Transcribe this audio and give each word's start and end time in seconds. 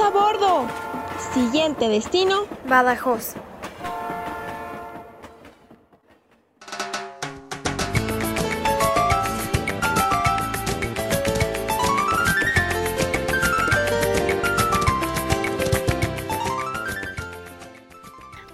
A 0.00 0.08
bordo. 0.08 0.66
Siguiente 1.34 1.88
destino, 1.88 2.46
Badajoz. 2.66 3.34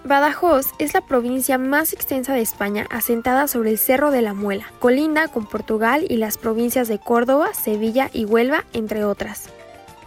Badajoz 0.05 0.66
es 0.79 0.93
la 0.93 1.01
provincia 1.02 1.57
más 1.57 1.93
extensa 1.93 2.34
de 2.34 2.41
España 2.41 2.87
asentada 2.91 3.46
sobre 3.46 3.70
el 3.70 3.79
Cerro 3.79 4.10
de 4.10 4.23
la 4.23 4.34
Muela, 4.34 4.66
colinda 4.80 5.29
con 5.29 5.46
Portugal 5.46 6.05
y 6.09 6.16
las 6.16 6.37
provincias 6.37 6.88
de 6.88 6.98
Córdoba, 6.98 7.55
Sevilla 7.55 8.10
y 8.12 8.24
Huelva, 8.24 8.65
entre 8.73 9.05
otras. 9.05 9.51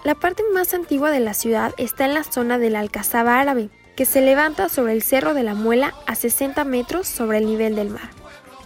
La 0.04 0.16
parte 0.16 0.42
más 0.52 0.74
antigua 0.74 1.12
de 1.12 1.20
la 1.20 1.36
ciudad 1.36 1.74
está 1.78 2.06
en 2.06 2.16
la 2.16 2.24
zona 2.24 2.58
de 2.58 2.72
la 2.72 2.80
Alcazaba 2.80 3.40
Árabe, 3.40 3.70
que 3.96 4.06
se 4.06 4.22
levanta 4.22 4.68
sobre 4.68 4.94
el 4.94 5.04
Cerro 5.04 5.36
de 5.36 5.44
la 5.44 5.54
Muela 5.54 5.94
a 6.08 6.16
60 6.16 6.64
metros 6.64 7.08
sobre 7.08 7.38
el 7.38 7.46
nivel 7.46 7.76
del 7.76 7.90
mar. 7.92 8.10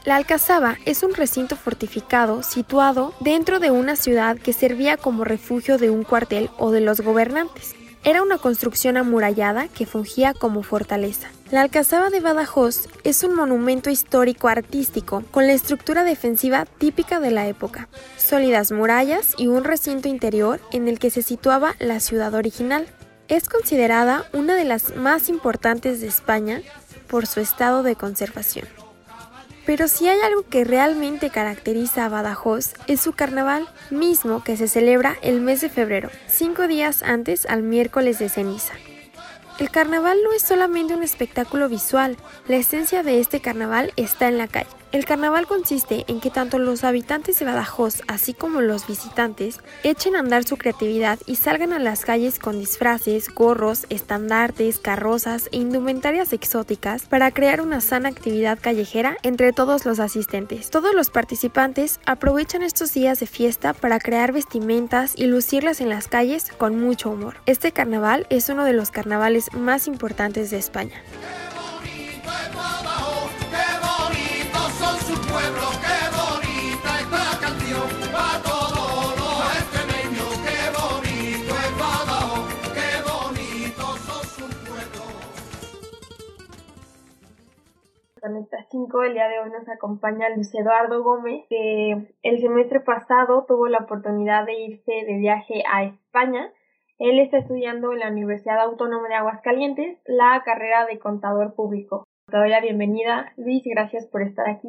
La 0.05 0.15
Alcazaba 0.15 0.77
es 0.85 1.03
un 1.03 1.13
recinto 1.13 1.57
fortificado 1.57 2.41
situado 2.41 3.13
dentro 3.19 3.59
de 3.59 3.69
una 3.69 3.97
ciudad 3.97 4.37
que 4.37 4.53
servía 4.53 4.95
como 4.95 5.25
refugio 5.25 5.77
de 5.77 5.89
un 5.89 6.03
cuartel 6.03 6.49
o 6.57 6.71
de 6.71 6.79
los 6.79 7.01
gobernantes. 7.01 7.75
Era 8.05 8.21
una 8.21 8.37
construcción 8.37 8.95
amurallada 8.95 9.67
que 9.67 9.85
fungía 9.85 10.33
como 10.33 10.63
fortaleza. 10.63 11.27
La 11.51 11.61
Alcazaba 11.61 12.11
de 12.11 12.21
Badajoz 12.21 12.87
es 13.03 13.23
un 13.23 13.35
monumento 13.35 13.89
histórico 13.89 14.47
artístico 14.47 15.23
con 15.31 15.47
la 15.47 15.53
estructura 15.53 16.05
defensiva 16.05 16.65
típica 16.65 17.19
de 17.19 17.31
la 17.31 17.47
época, 17.47 17.89
sólidas 18.25 18.71
murallas 18.71 19.33
y 19.37 19.47
un 19.47 19.63
recinto 19.63 20.07
interior 20.07 20.59
en 20.71 20.87
el 20.87 20.99
que 20.99 21.11
se 21.11 21.21
situaba 21.21 21.75
la 21.79 21.99
ciudad 21.99 22.33
original. 22.33 22.87
Es 23.27 23.47
considerada 23.49 24.25
una 24.33 24.55
de 24.55 24.65
las 24.65 24.95
más 24.95 25.29
importantes 25.29 26.01
de 26.01 26.07
España 26.07 26.61
por 27.07 27.27
su 27.27 27.39
estado 27.39 27.83
de 27.83 27.95
conservación. 27.95 28.67
Pero 29.65 29.87
si 29.87 30.07
hay 30.07 30.19
algo 30.19 30.43
que 30.47 30.63
realmente 30.63 31.29
caracteriza 31.31 32.05
a 32.05 32.09
Badajoz 32.09 32.73
es 32.87 33.01
su 33.01 33.13
carnaval, 33.13 33.67
mismo 33.89 34.43
que 34.43 34.57
se 34.57 34.67
celebra 34.67 35.15
el 35.21 35.41
mes 35.41 35.61
de 35.61 35.69
febrero, 35.69 36.09
cinco 36.27 36.67
días 36.67 37.01
antes 37.01 37.47
al 37.47 37.63
miércoles 37.63 38.19
de 38.19 38.29
ceniza. 38.29 38.73
El 39.57 39.71
carnaval 39.71 40.17
no 40.23 40.33
es 40.33 40.43
solamente 40.43 40.93
un 40.93 41.01
espectáculo 41.01 41.69
visual, 41.69 42.17
la 42.47 42.57
esencia 42.57 43.03
de 43.03 43.19
este 43.19 43.39
carnaval 43.39 43.93
está 43.95 44.27
en 44.27 44.37
la 44.37 44.47
calle. 44.47 44.69
El 44.91 45.03
carnaval 45.03 45.45
consiste 45.45 46.05
en 46.07 46.21
que 46.21 46.29
tanto 46.29 46.57
los 46.57 46.83
habitantes 46.83 47.39
de 47.39 47.45
Badajoz, 47.45 48.01
así 48.07 48.33
como 48.33 48.61
los 48.61 48.87
visitantes, 48.87 49.59
echen 49.83 50.15
a 50.15 50.19
andar 50.19 50.45
su 50.45 50.55
creatividad 50.57 51.19
y 51.25 51.35
salgan 51.35 51.73
a 51.73 51.79
las 51.79 52.05
calles 52.05 52.39
con 52.39 52.59
disfraces, 52.59 53.33
gorros, 53.33 53.85
estandartes, 53.89 54.79
carrozas 54.79 55.49
e 55.51 55.57
indumentarias 55.57 56.31
exóticas 56.31 57.03
para 57.07 57.31
crear 57.31 57.59
una 57.59 57.81
sana 57.81 58.09
actividad 58.09 58.57
callejera 58.61 59.17
entre 59.23 59.51
todos 59.51 59.85
los 59.85 59.99
asistentes. 59.99 60.69
Todos 60.69 60.95
los 60.95 61.09
participantes 61.09 61.99
aprovechan 62.05 62.63
estos 62.63 62.93
días 62.93 63.19
de 63.19 63.27
fiesta 63.27 63.73
para 63.73 63.99
crear 63.99 64.31
vestimentas 64.31 65.13
y 65.17 65.25
lucirlas 65.25 65.81
en 65.81 65.89
las 65.89 66.07
calles 66.07 66.51
con 66.57 66.79
mucho 66.79 67.09
humor. 67.09 67.35
Este 67.45 67.73
carnaval 67.73 68.27
es 68.29 68.47
uno 68.47 68.63
de 68.63 68.73
los 68.73 68.91
carnavales 68.91 69.51
más 69.53 69.87
importantes 69.87 70.51
de 70.51 70.57
España. 70.57 71.01
Conecta 72.25 72.94
5, 88.75 89.03
el 89.03 89.13
día 89.13 89.29
de 89.29 89.39
hoy 89.39 89.51
nos 89.51 89.69
acompaña 89.69 90.27
Luis 90.35 90.53
Eduardo 90.53 91.01
Gómez, 91.01 91.45
que 91.49 92.09
el 92.23 92.41
semestre 92.41 92.81
pasado 92.81 93.45
tuvo 93.47 93.69
la 93.69 93.77
oportunidad 93.77 94.45
de 94.45 94.59
irse 94.59 94.91
de 95.07 95.17
viaje 95.17 95.63
a 95.71 95.85
España. 95.85 96.51
Él 96.99 97.19
está 97.19 97.37
estudiando 97.37 97.93
en 97.93 97.99
la 97.99 98.09
Universidad 98.09 98.59
Autónoma 98.59 99.07
de 99.07 99.15
Aguascalientes 99.15 99.97
la 100.05 100.41
carrera 100.43 100.85
de 100.87 100.99
contador 100.99 101.55
público. 101.55 102.03
Te 102.29 102.35
doy 102.35 102.49
la 102.49 102.59
bienvenida, 102.59 103.31
Luis, 103.37 103.63
gracias 103.63 104.07
por 104.07 104.23
estar 104.23 104.49
aquí. 104.49 104.67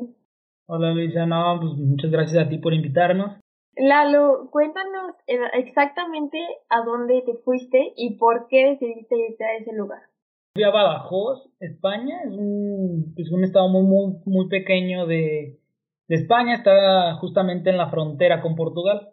Hola 0.69 0.93
Luisa, 0.93 1.27
no, 1.27 1.59
pues 1.61 1.73
muchas 1.73 2.13
gracias 2.13 2.47
a 2.47 2.49
ti 2.49 2.59
por 2.59 2.75
invitarnos. 2.75 3.41
Lalo, 3.75 4.51
cuéntanos 4.53 5.17
eh, 5.27 5.41
exactamente 5.55 6.39
a 6.69 6.85
dónde 6.85 7.23
te 7.27 7.35
fuiste 7.39 7.93
y 7.97 8.19
por 8.19 8.47
qué 8.47 8.71
decidiste 8.71 9.19
irte 9.19 9.45
a 9.45 9.57
ese 9.57 9.73
lugar. 9.73 10.03
Fui 10.57 10.65
a 10.65 10.71
Badajoz, 10.71 11.51
España, 11.61 12.23
es 12.25 12.33
un, 12.33 13.13
es 13.19 13.31
un 13.31 13.45
estado 13.45 13.69
muy, 13.69 14.15
muy, 14.25 14.49
pequeño 14.49 15.05
de, 15.05 15.59
España, 16.09 16.55
está 16.55 17.13
justamente 17.17 17.69
en 17.69 17.77
la 17.77 17.91
frontera 17.91 18.41
con 18.41 18.57
Portugal. 18.57 19.11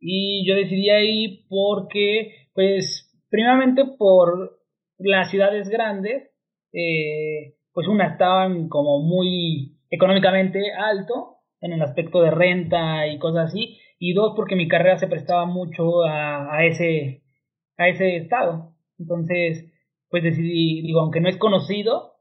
Y 0.00 0.44
yo 0.44 0.56
decidí 0.56 0.90
ahí 0.90 1.46
porque, 1.48 2.48
pues, 2.54 3.08
primeramente 3.30 3.84
por 3.96 4.58
las 4.98 5.30
ciudades 5.30 5.68
grandes, 5.68 6.32
eh, 6.72 7.54
pues 7.72 7.86
una 7.86 8.08
estaban 8.08 8.68
como 8.68 8.98
muy 8.98 9.78
económicamente 9.90 10.72
alto 10.72 11.36
en 11.60 11.72
el 11.72 11.82
aspecto 11.82 12.20
de 12.20 12.32
renta 12.32 13.06
y 13.06 13.20
cosas 13.20 13.50
así, 13.50 13.78
y 14.00 14.12
dos 14.12 14.32
porque 14.34 14.56
mi 14.56 14.66
carrera 14.66 14.98
se 14.98 15.06
prestaba 15.06 15.46
mucho 15.46 16.02
a, 16.02 16.52
a 16.52 16.66
ese 16.66 17.22
a 17.78 17.86
ese 17.86 18.16
estado. 18.16 18.74
Entonces, 18.98 19.70
pues 20.14 20.22
decidí, 20.22 20.80
digo, 20.82 21.00
aunque 21.00 21.20
no 21.20 21.28
es 21.28 21.36
conocido, 21.38 22.12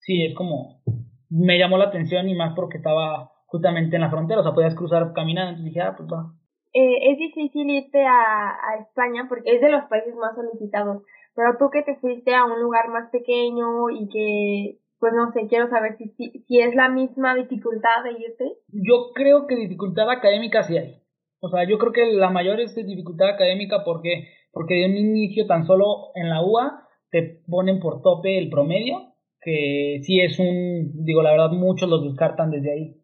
sí, 0.00 0.24
es 0.24 0.34
como, 0.34 0.82
me 1.30 1.56
llamó 1.56 1.78
la 1.78 1.84
atención 1.84 2.28
y 2.28 2.34
más 2.34 2.52
porque 2.56 2.78
estaba 2.78 3.30
justamente 3.46 3.94
en 3.94 4.02
la 4.02 4.10
frontera, 4.10 4.40
o 4.40 4.42
sea, 4.42 4.54
podías 4.54 4.74
cruzar 4.74 5.12
caminando, 5.14 5.50
entonces 5.50 5.72
dije, 5.72 5.80
ah, 5.80 5.94
pues 5.96 6.08
va. 6.08 6.32
Eh, 6.74 7.12
es 7.12 7.18
difícil 7.18 7.70
irte 7.70 8.04
a, 8.04 8.56
a 8.58 8.80
España 8.80 9.26
porque 9.28 9.54
es 9.54 9.60
de 9.60 9.70
los 9.70 9.84
países 9.84 10.16
más 10.16 10.34
solicitados, 10.34 11.04
pero 11.36 11.56
tú 11.60 11.70
que 11.70 11.84
te 11.84 11.94
fuiste 12.00 12.34
a 12.34 12.44
un 12.44 12.60
lugar 12.60 12.88
más 12.88 13.08
pequeño 13.10 13.88
y 13.90 14.08
que, 14.08 14.78
pues 14.98 15.12
no 15.14 15.30
sé, 15.30 15.46
quiero 15.46 15.70
saber 15.70 15.96
si, 15.96 16.08
si, 16.16 16.40
si 16.40 16.58
es 16.58 16.74
la 16.74 16.88
misma 16.88 17.36
dificultad 17.36 18.02
de 18.02 18.18
irte. 18.18 18.52
Yo 18.72 19.12
creo 19.14 19.46
que 19.46 19.54
dificultad 19.54 20.10
académica 20.10 20.64
sí 20.64 20.76
hay. 20.76 21.00
O 21.38 21.48
sea, 21.50 21.62
yo 21.68 21.78
creo 21.78 21.92
que 21.92 22.04
la 22.04 22.30
mayor 22.30 22.58
es 22.58 22.74
dificultad 22.74 23.28
académica 23.28 23.84
porque, 23.84 24.26
porque 24.50 24.74
de 24.74 24.86
un 24.86 24.96
inicio 24.96 25.46
tan 25.46 25.68
solo 25.68 26.10
en 26.16 26.30
la 26.30 26.42
UA 26.44 26.87
te 27.10 27.40
ponen 27.48 27.80
por 27.80 28.02
tope 28.02 28.38
el 28.38 28.50
promedio, 28.50 29.14
que 29.40 30.00
sí 30.02 30.20
es 30.20 30.38
un, 30.38 31.04
digo, 31.04 31.22
la 31.22 31.32
verdad 31.32 31.50
muchos 31.50 31.88
los 31.88 32.04
descartan 32.04 32.50
desde 32.50 32.72
ahí. 32.72 32.96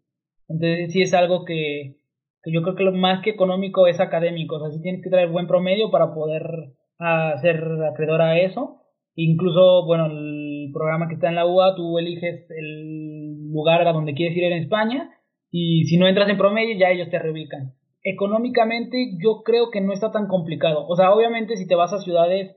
Entonces 0.49 0.93
sí 0.93 1.03
es 1.03 1.15
algo 1.15 1.45
que, 1.45 1.97
que 2.43 2.53
yo 2.53 2.63
creo 2.63 2.75
que 2.75 2.85
lo 2.85 2.93
más 2.93 3.23
que 3.23 3.31
económico 3.31 3.87
es 3.87 4.01
académico, 4.01 4.57
o 4.57 4.61
sea, 4.61 4.71
sí 4.71 4.83
tienes 4.83 5.03
que 5.03 5.11
traer 5.11 5.31
buen 5.31 5.47
promedio 5.47 5.91
para 5.91 6.13
poder 6.13 6.43
uh, 7.01 7.39
ser 7.41 7.65
acreedor 7.91 8.21
a 8.21 8.39
eso. 8.41 8.81
Incluso, 9.17 9.87
bueno, 9.87 10.07
el 10.07 10.71
programa 10.73 11.09
que 11.09 11.15
está 11.15 11.29
en 11.29 11.37
la 11.37 11.47
UA, 11.47 11.77
tú 11.77 11.99
eliges 11.99 12.51
el 12.51 13.51
lugar 13.53 13.87
a 13.87 13.93
donde 13.93 14.15
quieres 14.15 14.37
ir 14.37 14.45
en 14.45 14.55
España 14.55 15.11
y 15.51 15.85
si 15.85 15.97
no 15.97 16.09
entras 16.09 16.29
en 16.29 16.37
promedio 16.37 16.77
ya 16.77 16.91
ellos 16.91 17.11
te 17.11 17.19
reubican. 17.19 17.75
Económicamente 18.03 19.17
yo 19.23 19.43
creo 19.45 19.71
que 19.71 19.81
no 19.81 19.93
está 19.93 20.11
tan 20.11 20.27
complicado. 20.27 20.85
O 20.89 20.97
sea, 20.97 21.13
obviamente 21.13 21.57
si 21.57 21.67
te 21.67 21.77
vas 21.77 21.93
a 21.93 22.01
ciudades 22.01 22.57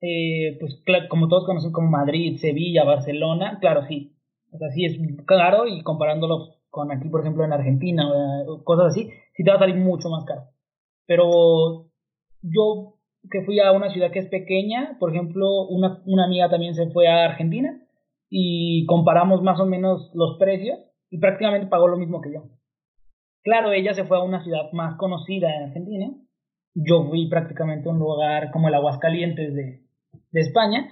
eh, 0.00 0.56
pues 0.60 0.82
como 1.08 1.28
todos 1.28 1.44
conocen 1.46 1.72
como 1.72 1.90
Madrid, 1.90 2.38
Sevilla, 2.38 2.84
Barcelona, 2.84 3.58
claro, 3.60 3.82
sí. 3.88 4.16
O 4.52 4.58
sea, 4.58 4.70
sí 4.70 4.84
es 4.84 4.98
caro 5.26 5.66
y 5.66 5.82
comparándolo 5.82 6.54
con 6.70 6.92
aquí, 6.92 7.08
por 7.08 7.20
ejemplo, 7.20 7.44
en 7.44 7.52
Argentina 7.52 8.04
cosas 8.64 8.88
así, 8.88 9.10
sí 9.34 9.44
te 9.44 9.50
va 9.50 9.56
a 9.56 9.60
salir 9.60 9.76
mucho 9.76 10.08
más 10.08 10.24
caro. 10.24 10.42
Pero 11.06 11.86
yo 12.42 12.94
que 13.30 13.42
fui 13.42 13.58
a 13.60 13.72
una 13.72 13.90
ciudad 13.90 14.12
que 14.12 14.20
es 14.20 14.28
pequeña, 14.28 14.96
por 15.00 15.10
ejemplo, 15.10 15.66
una, 15.68 16.02
una 16.06 16.26
amiga 16.26 16.48
también 16.48 16.74
se 16.74 16.88
fue 16.90 17.08
a 17.08 17.24
Argentina 17.24 17.82
y 18.30 18.86
comparamos 18.86 19.42
más 19.42 19.58
o 19.60 19.66
menos 19.66 20.10
los 20.14 20.38
precios 20.38 20.78
y 21.10 21.18
prácticamente 21.18 21.66
pagó 21.66 21.88
lo 21.88 21.96
mismo 21.96 22.20
que 22.20 22.32
yo. 22.32 22.44
Claro, 23.42 23.72
ella 23.72 23.94
se 23.94 24.04
fue 24.04 24.18
a 24.18 24.22
una 24.22 24.42
ciudad 24.44 24.70
más 24.72 24.96
conocida 24.96 25.54
en 25.54 25.62
Argentina 25.64 26.12
yo 26.76 27.04
fui 27.08 27.28
prácticamente 27.28 27.88
a 27.88 27.92
un 27.92 27.98
lugar 27.98 28.50
como 28.50 28.68
el 28.68 28.74
Aguascalientes 28.74 29.54
de, 29.54 29.85
de 30.32 30.40
España, 30.40 30.90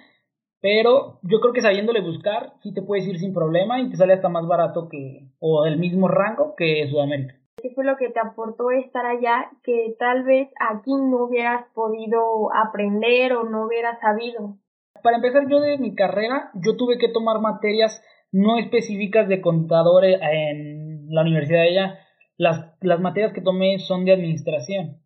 pero 0.61 1.19
yo 1.23 1.41
creo 1.41 1.53
que 1.53 1.61
sabiéndole 1.61 2.01
buscar, 2.01 2.55
sí 2.63 2.73
te 2.73 2.83
puedes 2.83 3.07
ir 3.07 3.19
sin 3.19 3.35
problema 3.35 3.81
y 3.81 3.91
te 3.91 3.97
sale 3.97 4.15
hasta 4.15 4.29
más 4.29 4.47
barato 4.47 4.89
que, 4.89 5.29
o 5.39 5.67
el 5.67 5.79
mismo 5.79 6.09
rango 6.09 6.55
que 6.57 6.89
Sudamérica. 6.89 7.35
¿Qué 7.63 7.71
fue 7.75 7.85
lo 7.85 7.97
que 7.97 8.11
te 8.11 8.21
aportó 8.21 8.71
estar 8.71 9.05
allá 9.07 9.51
que 9.63 9.95
tal 9.99 10.25
vez 10.25 10.49
aquí 10.59 10.91
no 10.91 11.25
hubieras 11.25 11.67
podido 11.75 12.53
aprender 12.55 13.35
o 13.35 13.45
no 13.45 13.67
hubieras 13.67 13.99
sabido? 14.01 14.57
Para 15.03 15.17
empezar, 15.17 15.49
yo 15.51 15.61
de 15.61 15.77
mi 15.79 15.95
carrera, 15.95 16.51
yo 16.55 16.77
tuve 16.77 16.99
que 16.99 17.09
tomar 17.09 17.41
materias 17.41 18.03
no 18.33 18.59
específicas 18.59 19.29
de 19.29 19.41
contador 19.41 20.05
en 20.05 21.07
la 21.11 21.23
universidad 21.23 21.61
de 21.61 21.69
allá. 21.69 21.99
Las, 22.37 22.75
las 22.81 23.01
materias 23.01 23.33
que 23.33 23.43
tomé 23.43 23.79
son 23.79 24.05
de 24.05 24.13
administración. 24.13 24.97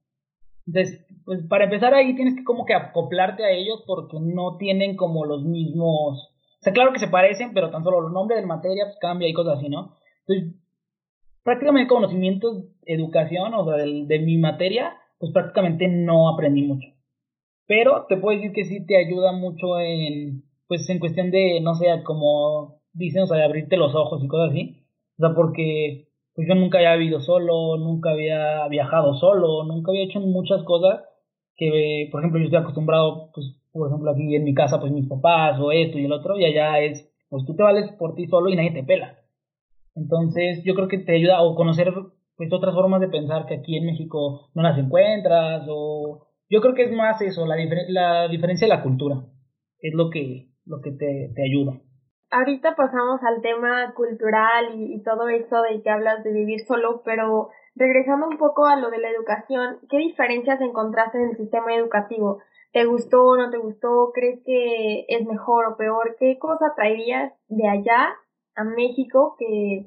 Entonces, 0.67 1.05
pues 1.29 1.47
para 1.47 1.65
empezar 1.65 1.93
ahí 1.93 2.15
tienes 2.15 2.37
que 2.37 2.43
como 2.43 2.65
que 2.65 2.73
acoplarte 2.73 3.45
a 3.45 3.51
ellos 3.51 3.85
porque 3.87 4.17
no 4.19 4.57
tienen 4.57 4.97
como 4.97 5.27
los 5.27 5.45
mismos... 5.45 6.19
O 6.23 6.63
sea, 6.63 6.73
claro 6.73 6.91
que 6.95 7.01
se 7.01 7.09
parecen, 7.09 7.53
pero 7.53 7.71
tan 7.71 7.85
solo 7.85 8.07
el 8.07 8.15
nombre 8.15 8.37
de 8.37 8.41
la 8.41 8.49
materia 8.49 8.85
pues, 8.87 8.97
cambia 8.99 9.29
y 9.29 9.35
cosas 9.35 9.59
así, 9.59 9.69
¿no? 9.69 9.99
Entonces, 10.27 10.59
prácticamente 11.45 11.87
conocimientos, 11.87 12.65
educación, 12.87 13.53
o 13.53 13.67
sea, 13.67 13.77
de, 13.77 14.07
de 14.07 14.19
mi 14.21 14.39
materia, 14.39 14.97
pues 15.19 15.31
prácticamente 15.31 15.87
no 15.87 16.31
aprendí 16.31 16.63
mucho. 16.63 16.89
Pero 17.67 18.07
te 18.09 18.17
puedo 18.17 18.35
decir 18.35 18.55
que 18.55 18.65
sí 18.65 18.87
te 18.87 18.97
ayuda 18.97 19.33
mucho 19.33 19.79
en, 19.81 20.45
pues 20.67 20.89
en 20.89 20.99
cuestión 20.99 21.31
de, 21.31 21.61
no 21.61 21.75
sé, 21.75 21.89
como 22.05 22.81
dicen, 22.95 23.25
o 23.25 23.27
sea, 23.27 23.37
de 23.37 23.45
abrirte 23.45 23.77
los 23.77 23.95
ojos 23.95 24.25
y 24.25 24.29
cosas 24.29 24.53
así. 24.53 24.83
O 25.19 25.27
sea, 25.27 25.35
porque 25.35 26.09
pues 26.35 26.49
yo 26.49 26.55
nunca 26.55 26.79
había 26.79 26.97
vivido 26.97 27.21
solo, 27.21 27.77
nunca 27.77 28.13
había 28.13 28.67
viajado 28.69 29.13
solo, 29.13 29.65
nunca 29.65 29.91
había 29.91 30.05
hecho 30.05 30.21
muchas 30.21 30.63
cosas 30.63 31.03
que, 31.59 32.09
por 32.11 32.21
ejemplo, 32.21 32.41
yo 32.41 32.47
estoy 32.47 32.61
acostumbrado, 32.61 33.31
pues, 33.35 33.47
por 33.73 33.89
ejemplo, 33.89 34.11
aquí 34.11 34.35
en 34.35 34.45
mi 34.45 34.55
casa, 34.55 34.81
pues 34.81 34.93
mis 34.93 35.09
papás 35.09 35.59
o 35.61 35.73
esto 35.73 35.99
y 35.99 36.05
el 36.07 36.13
otro, 36.13 36.39
y 36.39 36.45
allá 36.45 36.81
es, 36.81 37.07
pues 37.29 37.45
tú 37.45 37.55
te 37.55 37.63
vales 37.63 37.91
por 37.99 38.15
ti 38.15 38.27
solo 38.27 38.49
y 38.49 38.57
nadie 38.57 38.73
te 38.73 38.85
pela. 38.85 39.19
Entonces, 39.95 40.63
yo 40.65 40.75
creo 40.75 40.89
que 40.89 40.99
te 40.99 41.17
ayuda 41.17 41.39
a 41.39 41.55
conocer 41.55 41.93
pues 42.37 42.53
otras 42.53 42.75
formas 42.75 43.01
de 43.01 43.09
pensar 43.09 43.47
que 43.47 43.57
aquí 43.57 43.77
en 43.77 43.87
México 43.87 44.49
no 44.55 44.63
las 44.63 44.79
encuentras 44.79 45.67
o 45.69 46.29
yo 46.49 46.61
creo 46.61 46.75
que 46.75 46.85
es 46.85 46.93
más 46.93 47.21
eso, 47.21 47.45
la, 47.47 47.57
la 47.89 48.29
diferencia 48.29 48.67
de 48.67 48.75
la 48.75 48.83
cultura. 48.83 49.17
Es 49.81 49.93
lo 49.95 50.09
que, 50.09 50.49
lo 50.65 50.81
que 50.81 50.93
te, 50.93 51.33
te 51.35 51.43
ayuda. 51.43 51.81
Ahorita 52.31 52.77
pasamos 52.77 53.21
al 53.23 53.41
tema 53.43 53.95
cultural 53.95 54.75
y, 54.77 55.03
todo 55.03 55.29
eso 55.29 55.63
de 55.63 55.83
que 55.83 55.91
hablas 55.91 56.23
de 56.25 56.33
vivir 56.33 56.61
solo, 56.67 57.03
pero 57.05 57.49
regresando 57.79 58.27
un 58.27 58.39
poco 58.39 58.67
a 58.67 58.77
lo 58.77 58.91
de 58.91 58.99
la 58.99 59.11
educación, 59.11 59.79
¿qué 59.89 59.99
diferencias 59.99 60.61
encontraste 60.61 61.19
en 61.19 61.31
el 61.31 61.37
sistema 61.37 61.75
educativo? 61.75 62.41
¿Te 62.73 62.85
gustó 62.85 63.25
o 63.25 63.37
no 63.37 63.51
te 63.51 63.59
gustó? 63.59 64.11
¿Crees 64.13 64.41
que 64.45 65.07
es 65.09 65.27
mejor 65.27 65.67
o 65.67 65.77
peor? 65.77 66.17
¿Qué 66.19 66.39
cosa 66.39 66.73
traerías 66.77 67.33
de 67.49 67.69
allá 67.69 68.09
a 68.57 68.65
México 68.65 69.37
que 69.39 69.87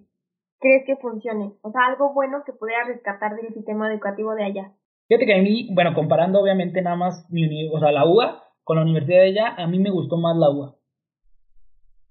crees 0.60 0.86
que 0.86 0.96
funcione? 0.96 1.54
O 1.62 1.72
sea, 1.72 1.88
algo 1.88 2.14
bueno 2.14 2.44
que 2.46 2.54
pudieras 2.54 2.88
rescatar 2.88 3.36
del 3.36 3.54
sistema 3.54 3.92
educativo 3.92 4.34
de 4.34 4.46
allá. 4.46 4.72
Fíjate 5.08 5.26
que 5.26 5.36
a 5.36 5.42
mí, 5.42 5.70
bueno, 5.74 5.94
comparando 5.94 6.40
obviamente 6.40 6.82
nada 6.82 6.96
más 6.96 7.28
mi, 7.30 7.70
o 7.70 7.80
sea, 7.80 7.92
la 7.92 8.06
UA 8.06 8.44
con 8.64 8.78
la 8.78 8.84
universidad 8.84 9.20
de 9.20 9.28
allá, 9.28 9.56
a 9.58 9.68
mí 9.68 9.78
me 9.80 9.92
gustó 9.92 10.18
más 10.18 10.38
la 10.38 10.50
UA. 10.50 10.76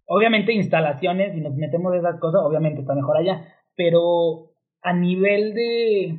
Obviamente 0.07 0.53
instalaciones, 0.53 1.35
y 1.37 1.41
nos 1.41 1.55
metemos 1.55 1.93
de 1.93 1.99
esas 1.99 2.19
cosas, 2.21 2.43
obviamente 2.45 2.81
está 2.81 2.95
mejor 2.95 3.17
allá, 3.17 3.45
pero 3.77 4.50
a 4.83 4.93
nivel 4.93 5.55
de... 5.55 6.19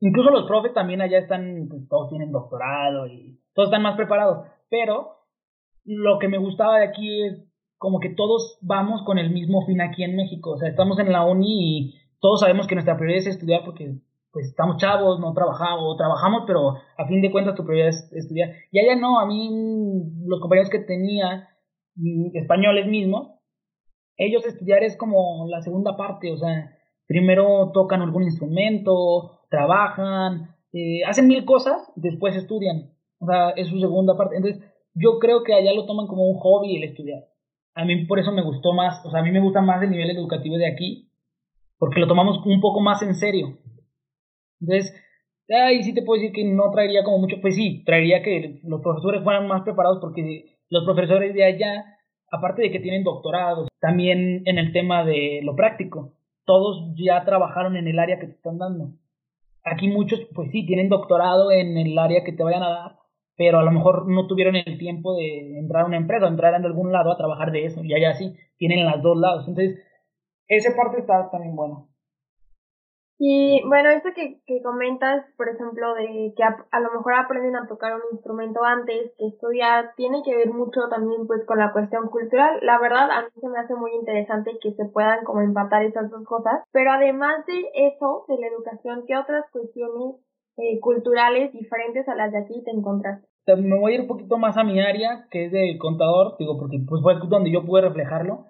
Incluso 0.00 0.30
los 0.30 0.46
profes 0.46 0.72
también 0.72 1.00
allá 1.00 1.18
están, 1.18 1.66
pues, 1.68 1.88
todos 1.88 2.08
tienen 2.08 2.30
doctorado 2.30 3.06
y 3.06 3.40
todos 3.54 3.68
están 3.68 3.82
más 3.82 3.96
preparados, 3.96 4.46
pero 4.70 5.16
lo 5.84 6.18
que 6.18 6.28
me 6.28 6.38
gustaba 6.38 6.78
de 6.78 6.86
aquí 6.86 7.24
es 7.24 7.44
como 7.78 7.98
que 7.98 8.10
todos 8.10 8.58
vamos 8.62 9.02
con 9.04 9.18
el 9.18 9.30
mismo 9.30 9.64
fin 9.66 9.80
aquí 9.80 10.04
en 10.04 10.14
México, 10.14 10.50
o 10.50 10.58
sea, 10.58 10.68
estamos 10.68 10.98
en 10.98 11.10
la 11.12 11.24
uni 11.24 11.78
y 11.78 11.94
todos 12.20 12.40
sabemos 12.40 12.66
que 12.66 12.74
nuestra 12.74 12.96
prioridad 12.96 13.20
es 13.20 13.26
estudiar 13.28 13.64
porque 13.64 13.94
pues 14.32 14.46
estamos 14.46 14.76
chavos, 14.76 15.18
no 15.20 15.32
trabajamos, 15.32 15.96
trabajamos, 15.96 16.44
pero 16.46 16.74
a 16.96 17.06
fin 17.06 17.20
de 17.20 17.32
cuentas 17.32 17.54
tu 17.54 17.64
prioridad 17.64 17.88
es 17.88 18.12
estudiar. 18.12 18.50
Y 18.70 18.78
allá 18.78 18.94
no, 18.94 19.18
a 19.18 19.26
mí 19.26 19.50
los 20.26 20.40
compañeros 20.40 20.70
que 20.70 20.80
tenía, 20.80 21.48
mm, 21.96 22.36
españoles 22.36 22.86
mismos, 22.86 23.30
ellos 24.16 24.44
estudiar 24.46 24.82
es 24.82 24.96
como 24.96 25.46
la 25.48 25.62
segunda 25.62 25.96
parte, 25.96 26.30
o 26.32 26.36
sea, 26.36 26.77
primero 27.08 27.72
tocan 27.72 28.02
algún 28.02 28.22
instrumento, 28.22 29.40
trabajan, 29.50 30.54
eh, 30.72 31.00
hacen 31.06 31.26
mil 31.26 31.44
cosas, 31.44 31.90
después 31.96 32.36
estudian, 32.36 32.92
o 33.18 33.26
sea, 33.26 33.50
es 33.50 33.66
su 33.68 33.80
segunda 33.80 34.16
parte. 34.16 34.36
Entonces, 34.36 34.62
yo 34.94 35.18
creo 35.18 35.42
que 35.42 35.54
allá 35.54 35.72
lo 35.72 35.86
toman 35.86 36.06
como 36.06 36.28
un 36.28 36.38
hobby 36.38 36.76
el 36.76 36.84
estudiar. 36.84 37.24
A 37.74 37.84
mí 37.84 38.04
por 38.04 38.18
eso 38.18 38.30
me 38.30 38.42
gustó 38.42 38.72
más, 38.72 39.04
o 39.04 39.10
sea, 39.10 39.20
a 39.20 39.22
mí 39.22 39.32
me 39.32 39.40
gusta 39.40 39.62
más 39.62 39.82
el 39.82 39.90
nivel 39.90 40.10
educativo 40.10 40.56
de 40.56 40.70
aquí, 40.70 41.10
porque 41.78 42.00
lo 42.00 42.06
tomamos 42.06 42.44
un 42.44 42.60
poco 42.60 42.80
más 42.80 43.02
en 43.02 43.14
serio. 43.14 43.58
Entonces, 44.60 44.94
ahí 45.48 45.82
sí 45.82 45.94
te 45.94 46.02
puedo 46.02 46.20
decir 46.20 46.34
que 46.34 46.44
no 46.44 46.70
traería 46.70 47.04
como 47.04 47.18
mucho, 47.18 47.36
pues 47.40 47.54
sí, 47.54 47.82
traería 47.86 48.22
que 48.22 48.60
los 48.64 48.82
profesores 48.82 49.22
fueran 49.22 49.46
más 49.46 49.62
preparados 49.62 49.98
porque 50.00 50.58
los 50.68 50.84
profesores 50.84 51.32
de 51.32 51.44
allá, 51.44 51.96
aparte 52.30 52.62
de 52.62 52.70
que 52.70 52.80
tienen 52.80 53.04
doctorados, 53.04 53.68
también 53.80 54.42
en 54.44 54.58
el 54.58 54.72
tema 54.72 55.04
de 55.04 55.40
lo 55.42 55.54
práctico, 55.54 56.17
todos 56.48 56.94
ya 56.94 57.26
trabajaron 57.26 57.76
en 57.76 57.88
el 57.88 57.98
área 57.98 58.18
que 58.18 58.26
te 58.26 58.32
están 58.32 58.56
dando. 58.56 58.92
Aquí 59.64 59.88
muchos, 59.88 60.18
pues 60.34 60.50
sí, 60.50 60.64
tienen 60.64 60.88
doctorado 60.88 61.52
en 61.52 61.76
el 61.76 61.98
área 61.98 62.24
que 62.24 62.32
te 62.32 62.42
vayan 62.42 62.62
a 62.62 62.70
dar, 62.70 62.96
pero 63.36 63.58
a 63.58 63.62
lo 63.62 63.70
mejor 63.70 64.08
no 64.08 64.26
tuvieron 64.26 64.56
el 64.56 64.78
tiempo 64.78 65.14
de 65.14 65.58
entrar 65.58 65.82
a 65.82 65.86
una 65.86 65.98
empresa 65.98 66.26
entrar 66.26 66.54
en 66.54 66.64
algún 66.64 66.90
lado 66.90 67.12
a 67.12 67.18
trabajar 67.18 67.52
de 67.52 67.66
eso, 67.66 67.84
y 67.84 67.92
allá 67.92 68.14
sí, 68.14 68.34
tienen 68.56 68.86
las 68.86 69.02
dos 69.02 69.18
lados. 69.18 69.46
Entonces, 69.46 69.78
esa 70.46 70.74
parte 70.74 71.00
está 71.00 71.30
también 71.30 71.54
buena. 71.54 71.84
Y 73.20 73.60
bueno, 73.66 73.90
eso 73.90 74.10
que, 74.14 74.38
que 74.46 74.62
comentas, 74.62 75.24
por 75.36 75.48
ejemplo, 75.48 75.92
de 75.94 76.32
que 76.36 76.42
a, 76.44 76.64
a, 76.70 76.78
lo 76.78 76.92
mejor 76.92 77.14
aprenden 77.14 77.56
a 77.56 77.66
tocar 77.66 77.96
un 77.96 78.02
instrumento 78.12 78.62
antes 78.62 79.10
que 79.18 79.26
estudiar, 79.26 79.90
tiene 79.96 80.22
que 80.24 80.36
ver 80.36 80.50
mucho 80.50 80.88
también 80.88 81.26
pues 81.26 81.44
con 81.44 81.58
la 81.58 81.72
cuestión 81.72 82.08
cultural. 82.10 82.60
La 82.62 82.78
verdad, 82.78 83.10
a 83.10 83.22
mí 83.22 83.28
se 83.40 83.48
me 83.48 83.58
hace 83.58 83.74
muy 83.74 83.90
interesante 83.94 84.56
que 84.62 84.72
se 84.72 84.84
puedan 84.84 85.24
como 85.24 85.40
empatar 85.40 85.82
esas 85.82 86.08
dos 86.10 86.24
cosas. 86.24 86.62
Pero 86.70 86.92
además 86.92 87.44
de 87.46 87.66
eso, 87.88 88.24
de 88.28 88.38
la 88.38 88.46
educación, 88.46 89.02
¿qué 89.08 89.16
otras 89.16 89.44
cuestiones 89.50 90.14
eh, 90.56 90.78
culturales 90.78 91.52
diferentes 91.52 92.08
a 92.08 92.14
las 92.14 92.30
de 92.30 92.38
aquí 92.38 92.62
te 92.64 92.70
encontraste? 92.70 93.26
Me 93.56 93.80
voy 93.80 93.92
a 93.92 93.94
ir 93.96 94.00
un 94.02 94.08
poquito 94.08 94.38
más 94.38 94.56
a 94.56 94.62
mi 94.62 94.78
área, 94.78 95.26
que 95.30 95.46
es 95.46 95.52
de 95.52 95.76
contador, 95.78 96.36
digo, 96.38 96.56
porque 96.56 96.78
pues 96.86 97.02
fue 97.02 97.14
donde 97.28 97.50
yo 97.50 97.64
pude 97.64 97.80
reflejarlo 97.80 98.44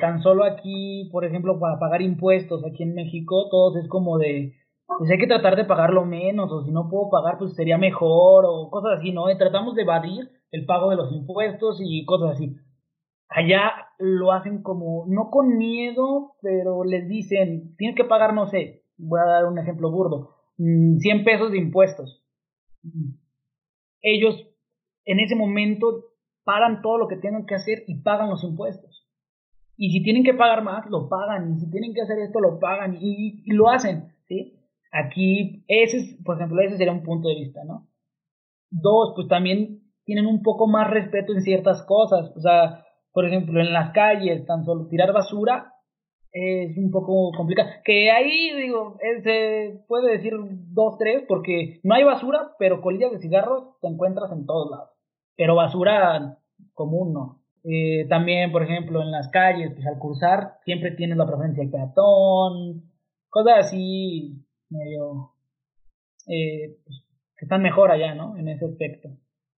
tan 0.00 0.22
solo 0.22 0.44
aquí, 0.44 1.08
por 1.12 1.24
ejemplo, 1.24 1.58
para 1.60 1.78
pagar 1.78 2.02
impuestos 2.02 2.64
aquí 2.64 2.82
en 2.82 2.94
México, 2.94 3.48
todos 3.50 3.76
es 3.76 3.88
como 3.88 4.18
de, 4.18 4.54
pues 4.98 5.10
hay 5.10 5.18
que 5.18 5.26
tratar 5.26 5.56
de 5.56 5.64
pagarlo 5.64 6.04
menos, 6.04 6.50
o 6.50 6.64
si 6.64 6.72
no 6.72 6.88
puedo 6.88 7.10
pagar, 7.10 7.38
pues 7.38 7.54
sería 7.54 7.78
mejor, 7.78 8.44
o 8.46 8.70
cosas 8.70 8.98
así, 8.98 9.12
¿no? 9.12 9.24
tratamos 9.38 9.74
de 9.74 9.82
evadir 9.82 10.30
el 10.50 10.66
pago 10.66 10.90
de 10.90 10.96
los 10.96 11.12
impuestos 11.12 11.80
y 11.80 12.04
cosas 12.04 12.32
así. 12.32 12.56
Allá 13.28 13.70
lo 13.98 14.32
hacen 14.32 14.62
como, 14.62 15.04
no 15.06 15.30
con 15.30 15.56
miedo, 15.56 16.32
pero 16.42 16.82
les 16.82 17.08
dicen, 17.08 17.76
tienes 17.76 17.96
que 17.96 18.04
pagar, 18.04 18.34
no 18.34 18.48
sé, 18.48 18.82
voy 18.96 19.20
a 19.20 19.30
dar 19.30 19.46
un 19.46 19.58
ejemplo 19.58 19.90
burdo, 19.90 20.34
100 20.56 20.98
mm, 20.98 21.24
pesos 21.24 21.52
de 21.52 21.58
impuestos. 21.58 22.24
Ellos 24.02 24.34
en 25.04 25.20
ese 25.20 25.36
momento 25.36 26.06
pagan 26.44 26.82
todo 26.82 26.98
lo 26.98 27.08
que 27.08 27.16
tienen 27.16 27.46
que 27.46 27.54
hacer 27.54 27.84
y 27.86 28.02
pagan 28.02 28.30
los 28.30 28.42
impuestos. 28.42 28.99
Y 29.82 29.92
si 29.92 30.02
tienen 30.02 30.24
que 30.24 30.34
pagar 30.34 30.62
más, 30.62 30.84
lo 30.90 31.08
pagan. 31.08 31.54
Y 31.54 31.60
si 31.60 31.70
tienen 31.70 31.94
que 31.94 32.02
hacer 32.02 32.18
esto, 32.18 32.38
lo 32.38 32.58
pagan. 32.58 32.98
Y, 33.00 33.50
lo 33.50 33.70
hacen, 33.70 34.12
¿sí? 34.28 34.60
Aquí, 34.92 35.64
ese 35.68 35.96
es, 35.96 36.18
por 36.22 36.36
ejemplo, 36.36 36.60
ese 36.60 36.76
sería 36.76 36.92
un 36.92 37.02
punto 37.02 37.30
de 37.30 37.36
vista, 37.36 37.64
¿no? 37.64 37.88
Dos, 38.70 39.14
pues 39.16 39.26
también 39.26 39.80
tienen 40.04 40.26
un 40.26 40.42
poco 40.42 40.68
más 40.68 40.90
respeto 40.90 41.32
en 41.32 41.40
ciertas 41.40 41.82
cosas. 41.84 42.30
O 42.36 42.40
sea, 42.40 42.84
por 43.10 43.24
ejemplo, 43.24 43.58
en 43.58 43.72
las 43.72 43.92
calles, 43.94 44.44
tan 44.44 44.66
solo 44.66 44.86
tirar 44.86 45.14
basura 45.14 45.72
es 46.30 46.76
un 46.76 46.90
poco 46.90 47.32
complicado. 47.34 47.70
Que 47.82 48.10
ahí, 48.10 48.54
digo, 48.60 48.98
se 49.22 49.82
puede 49.88 50.12
decir 50.12 50.34
dos, 50.74 50.98
tres, 50.98 51.24
porque 51.26 51.80
no 51.84 51.94
hay 51.94 52.04
basura, 52.04 52.52
pero 52.58 52.82
colillas 52.82 53.12
de 53.12 53.18
cigarros 53.20 53.80
te 53.80 53.88
encuentras 53.88 54.30
en 54.30 54.44
todos 54.44 54.70
lados. 54.70 54.90
Pero 55.36 55.54
basura 55.54 56.36
común 56.74 57.14
no. 57.14 57.39
Eh, 57.64 58.06
también, 58.08 58.52
por 58.52 58.62
ejemplo, 58.62 59.02
en 59.02 59.10
las 59.10 59.28
calles, 59.28 59.72
pues 59.74 59.86
al 59.86 59.98
cruzar 59.98 60.58
siempre 60.64 60.92
tienes 60.92 61.18
la 61.18 61.26
presencia 61.26 61.62
del 61.62 61.70
peatón, 61.70 62.90
cosas 63.28 63.66
así 63.66 64.44
medio 64.70 65.32
eh, 66.26 66.78
pues, 66.84 67.04
que 67.36 67.44
están 67.44 67.62
mejor 67.62 67.90
allá, 67.90 68.14
¿no? 68.14 68.36
En 68.36 68.48
ese 68.48 68.64
aspecto. 68.64 69.10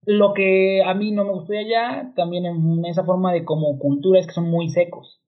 Lo 0.04 0.32
que 0.34 0.82
a 0.84 0.94
mí 0.94 1.12
no 1.12 1.24
me 1.24 1.32
gustó 1.32 1.52
allá, 1.52 2.12
también 2.16 2.44
en 2.46 2.84
esa 2.86 3.04
forma 3.04 3.32
de 3.32 3.44
como 3.44 3.78
cultura, 3.78 4.18
es 4.18 4.26
que 4.26 4.32
son 4.32 4.50
muy 4.50 4.68
secos. 4.68 5.20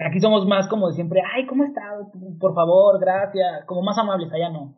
Aquí 0.00 0.18
somos 0.18 0.46
más 0.46 0.66
como 0.66 0.88
de 0.88 0.94
siempre, 0.94 1.20
ay, 1.34 1.46
¿cómo 1.46 1.64
estás? 1.64 2.06
Por 2.40 2.54
favor, 2.54 2.98
gracias, 2.98 3.64
como 3.66 3.82
más 3.82 3.98
amables, 3.98 4.32
allá 4.32 4.48
no. 4.48 4.76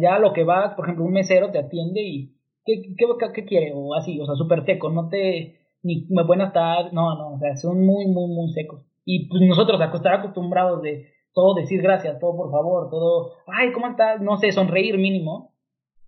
Ya 0.00 0.18
lo 0.18 0.32
que 0.32 0.44
vas, 0.44 0.74
por 0.74 0.84
ejemplo, 0.84 1.04
un 1.04 1.12
mesero 1.12 1.50
te 1.50 1.58
atiende 1.58 2.02
y 2.02 2.36
¿qué, 2.64 2.94
qué, 2.96 3.06
qué 3.34 3.44
quiere? 3.44 3.72
O 3.74 3.94
así, 3.94 4.20
o 4.20 4.26
sea, 4.26 4.34
súper 4.36 4.64
seco, 4.64 4.90
no 4.90 5.08
te, 5.08 5.59
ni 5.82 6.06
me 6.10 6.24
pueden 6.24 6.46
estar, 6.46 6.92
no, 6.92 7.16
no, 7.16 7.34
o 7.34 7.38
sea, 7.38 7.56
son 7.56 7.84
muy, 7.84 8.06
muy, 8.06 8.28
muy 8.28 8.48
secos. 8.52 8.84
Y 9.04 9.28
pues 9.28 9.42
nosotros 9.42 9.80
estar 9.80 10.14
acostumbrados 10.14 10.82
de 10.82 11.06
todo 11.32 11.54
decir 11.54 11.82
gracias, 11.82 12.18
todo 12.18 12.36
por 12.36 12.50
favor, 12.50 12.90
todo, 12.90 13.32
ay, 13.46 13.72
¿cómo 13.72 13.88
estás? 13.88 14.20
No 14.20 14.36
sé, 14.36 14.52
sonreír 14.52 14.98
mínimo. 14.98 15.54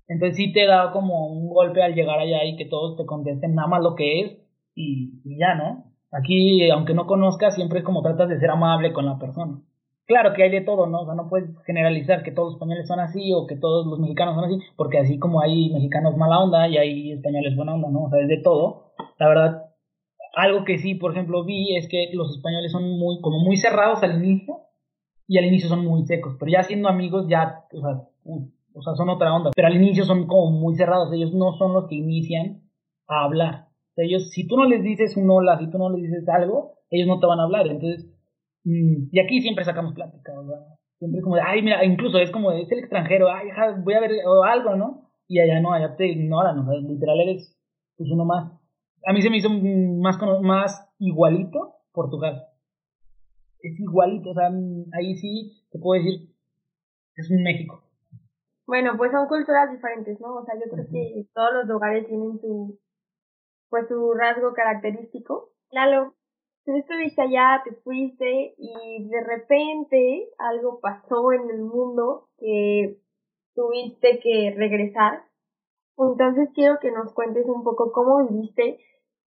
Entonces 0.08 0.36
sí 0.36 0.52
te 0.52 0.66
da 0.66 0.90
como 0.92 1.26
un 1.28 1.48
golpe 1.48 1.82
al 1.82 1.94
llegar 1.94 2.18
allá 2.18 2.44
y 2.44 2.56
que 2.56 2.66
todos 2.66 2.96
te 2.96 3.06
contesten 3.06 3.54
nada 3.54 3.68
más 3.68 3.82
lo 3.82 3.94
que 3.94 4.20
es 4.20 4.38
y, 4.74 5.20
y 5.24 5.38
ya, 5.38 5.54
¿no? 5.54 5.92
Aquí, 6.10 6.68
aunque 6.70 6.92
no 6.92 7.06
conozcas, 7.06 7.54
siempre 7.54 7.78
es 7.78 7.84
como 7.84 8.02
tratas 8.02 8.28
de 8.28 8.38
ser 8.38 8.50
amable 8.50 8.92
con 8.92 9.06
la 9.06 9.18
persona. 9.18 9.62
Claro 10.06 10.34
que 10.34 10.42
hay 10.42 10.50
de 10.50 10.62
todo, 10.62 10.86
¿no? 10.86 11.02
O 11.02 11.06
sea, 11.06 11.14
no 11.14 11.28
puedes 11.28 11.48
generalizar 11.64 12.22
que 12.22 12.32
todos 12.32 12.48
los 12.48 12.54
españoles 12.54 12.88
son 12.88 13.00
así 13.00 13.32
o 13.32 13.46
que 13.46 13.56
todos 13.56 13.86
los 13.86 13.98
mexicanos 14.00 14.34
son 14.34 14.44
así, 14.44 14.58
porque 14.76 14.98
así 14.98 15.18
como 15.18 15.40
hay 15.40 15.70
mexicanos 15.70 16.16
mala 16.16 16.40
onda 16.40 16.68
y 16.68 16.76
hay 16.76 17.12
españoles 17.12 17.54
buena 17.54 17.74
onda, 17.74 17.88
¿no? 17.88 18.04
O 18.04 18.10
sea, 18.10 18.20
es 18.20 18.28
de 18.28 18.38
todo. 18.38 18.92
La 19.18 19.28
verdad, 19.28 19.62
algo 20.34 20.64
que 20.64 20.78
sí, 20.78 20.94
por 20.94 21.12
ejemplo, 21.12 21.44
vi 21.44 21.76
es 21.76 21.88
que 21.88 22.10
los 22.12 22.34
españoles 22.34 22.72
son 22.72 22.98
muy, 22.98 23.20
como 23.20 23.38
muy 23.38 23.56
cerrados 23.56 24.02
al 24.02 24.22
inicio 24.22 24.60
y 25.28 25.38
al 25.38 25.44
inicio 25.44 25.68
son 25.68 25.84
muy 25.84 26.04
secos, 26.04 26.36
pero 26.38 26.50
ya 26.50 26.62
siendo 26.62 26.88
amigos 26.88 27.26
ya, 27.28 27.64
o 27.72 27.80
sea, 27.80 28.02
o 28.74 28.82
sea, 28.82 28.94
son 28.94 29.08
otra 29.08 29.34
onda, 29.34 29.50
pero 29.54 29.68
al 29.68 29.76
inicio 29.76 30.04
son 30.04 30.26
como 30.26 30.50
muy 30.50 30.74
cerrados, 30.74 31.12
ellos 31.12 31.32
no 31.32 31.52
son 31.54 31.74
los 31.74 31.86
que 31.86 31.96
inician 31.96 32.62
a 33.06 33.24
hablar. 33.24 33.68
ellos, 33.96 34.30
si 34.30 34.46
tú 34.46 34.56
no 34.56 34.64
les 34.64 34.82
dices 34.82 35.16
un 35.16 35.30
hola, 35.30 35.58
si 35.58 35.70
tú 35.70 35.78
no 35.78 35.90
les 35.90 36.02
dices 36.02 36.28
algo, 36.28 36.74
ellos 36.90 37.06
no 37.06 37.20
te 37.20 37.26
van 37.26 37.40
a 37.40 37.44
hablar, 37.44 37.66
entonces 37.68 38.11
y 38.64 39.18
aquí 39.20 39.40
siempre 39.40 39.64
sacamos 39.64 39.94
plática, 39.94 40.32
Siempre 40.98 41.20
como 41.20 41.34
de, 41.34 41.42
ay, 41.44 41.62
mira, 41.62 41.84
incluso 41.84 42.18
es 42.18 42.30
como, 42.30 42.52
es 42.52 42.70
el 42.70 42.78
extranjero, 42.78 43.28
ay, 43.28 43.48
voy 43.82 43.94
a 43.94 44.00
ver 44.00 44.12
o 44.24 44.44
algo, 44.44 44.76
¿no? 44.76 45.10
Y 45.26 45.40
allá 45.40 45.60
no, 45.60 45.72
allá 45.72 45.96
te 45.96 46.06
ignoran, 46.06 46.58
o 46.60 46.64
sea, 46.64 46.78
literal 46.78 47.20
eres 47.20 47.58
pues 47.96 48.08
uno 48.10 48.24
más. 48.24 48.52
A 49.04 49.12
mí 49.12 49.20
se 49.20 49.30
me 49.30 49.38
hizo 49.38 49.50
más, 49.50 50.16
más 50.42 50.94
igualito 50.98 51.74
Portugal. 51.92 52.44
Es 53.58 53.78
igualito, 53.80 54.30
o 54.30 54.34
sea, 54.34 54.50
ahí 54.92 55.16
sí 55.16 55.64
te 55.72 55.78
puedo 55.80 56.00
decir, 56.00 56.32
es 57.16 57.30
un 57.30 57.42
México. 57.42 57.82
Bueno, 58.66 58.96
pues 58.96 59.10
son 59.10 59.26
culturas 59.26 59.70
diferentes, 59.72 60.20
¿no? 60.20 60.36
O 60.36 60.44
sea, 60.44 60.54
yo 60.54 60.70
creo 60.70 60.86
que 60.90 61.26
todos 61.34 61.52
los 61.52 61.66
lugares 61.66 62.06
tienen 62.06 62.38
su, 62.40 62.78
pues 63.68 63.88
su 63.88 64.12
rasgo 64.14 64.52
característico. 64.52 65.50
Lalo, 65.70 66.14
tú 66.64 66.76
estuviste 66.76 67.22
allá, 67.22 67.62
te 67.64 67.72
fuiste 67.82 68.54
y 68.56 69.08
de 69.08 69.24
repente 69.24 70.28
algo 70.38 70.80
pasó 70.80 71.32
en 71.32 71.50
el 71.50 71.62
mundo 71.62 72.28
que 72.38 72.98
tuviste 73.54 74.20
que 74.22 74.54
regresar. 74.56 75.24
Entonces 75.98 76.48
quiero 76.54 76.78
que 76.80 76.90
nos 76.90 77.12
cuentes 77.12 77.46
un 77.46 77.62
poco 77.62 77.92
cómo 77.92 78.26
viviste 78.28 78.78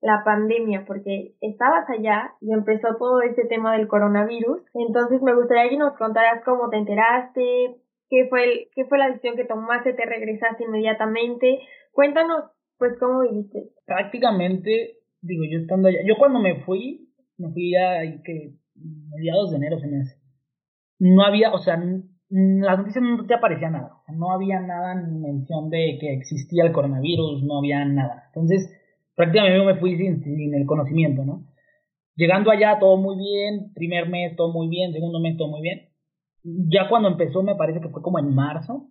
la 0.01 0.23
pandemia, 0.23 0.85
porque 0.85 1.35
estabas 1.41 1.89
allá 1.89 2.35
y 2.41 2.53
empezó 2.53 2.95
todo 2.97 3.21
este 3.21 3.45
tema 3.45 3.75
del 3.75 3.87
coronavirus. 3.87 4.61
Entonces 4.73 5.21
me 5.21 5.33
gustaría 5.33 5.69
que 5.69 5.77
nos 5.77 5.97
contaras 5.97 6.43
cómo 6.43 6.69
te 6.69 6.77
enteraste, 6.77 7.77
qué 8.09 8.27
fue, 8.29 8.43
el, 8.43 8.69
qué 8.75 8.85
fue 8.85 8.97
la 8.97 9.07
decisión 9.07 9.35
que 9.35 9.45
tomaste, 9.45 9.93
te 9.93 10.05
regresaste 10.05 10.63
inmediatamente. 10.63 11.59
Cuéntanos, 11.91 12.45
pues, 12.77 12.97
cómo 12.99 13.21
viviste. 13.21 13.69
Prácticamente, 13.85 14.97
digo, 15.21 15.43
yo 15.49 15.59
estando 15.59 15.87
allá, 15.87 15.99
yo 16.05 16.15
cuando 16.17 16.39
me 16.39 16.61
fui, 16.63 17.09
me 17.37 17.51
fui 17.51 17.71
ya 17.71 18.01
que 18.23 18.55
mediados 18.75 19.51
de 19.51 19.57
enero 19.57 19.79
se 19.79 19.87
me 19.87 20.01
hace. 20.01 20.15
No 20.99 21.23
había, 21.23 21.51
o 21.51 21.57
sea, 21.59 21.77
las 22.29 22.77
noticias 22.77 23.03
no 23.03 23.25
te 23.25 23.33
aparecía 23.33 23.69
nada, 23.69 24.01
no 24.13 24.31
había 24.31 24.59
nada 24.59 24.95
ni 24.95 25.19
mención 25.19 25.69
de 25.69 25.97
que 25.99 26.13
existía 26.13 26.65
el 26.65 26.71
coronavirus, 26.71 27.43
no 27.43 27.57
había 27.57 27.83
nada. 27.85 28.23
Entonces, 28.27 28.69
prácticamente 29.15 29.65
me 29.65 29.79
fui 29.79 29.97
sin, 29.97 30.23
sin 30.23 30.53
el 30.53 30.65
conocimiento, 30.65 31.23
¿no? 31.25 31.45
Llegando 32.15 32.49
allá 32.49 32.79
todo 32.79 32.97
muy 32.97 33.17
bien, 33.17 33.73
primer 33.73 34.09
mes 34.09 34.35
todo 34.35 34.51
muy 34.51 34.69
bien, 34.69 34.93
segundo 34.93 35.19
mes 35.19 35.37
todo 35.37 35.49
muy 35.49 35.61
bien. 35.61 35.89
Ya 36.43 36.87
cuando 36.87 37.09
empezó, 37.09 37.43
me 37.43 37.55
parece 37.55 37.81
que 37.81 37.89
fue 37.89 38.01
como 38.01 38.19
en 38.19 38.33
marzo, 38.33 38.89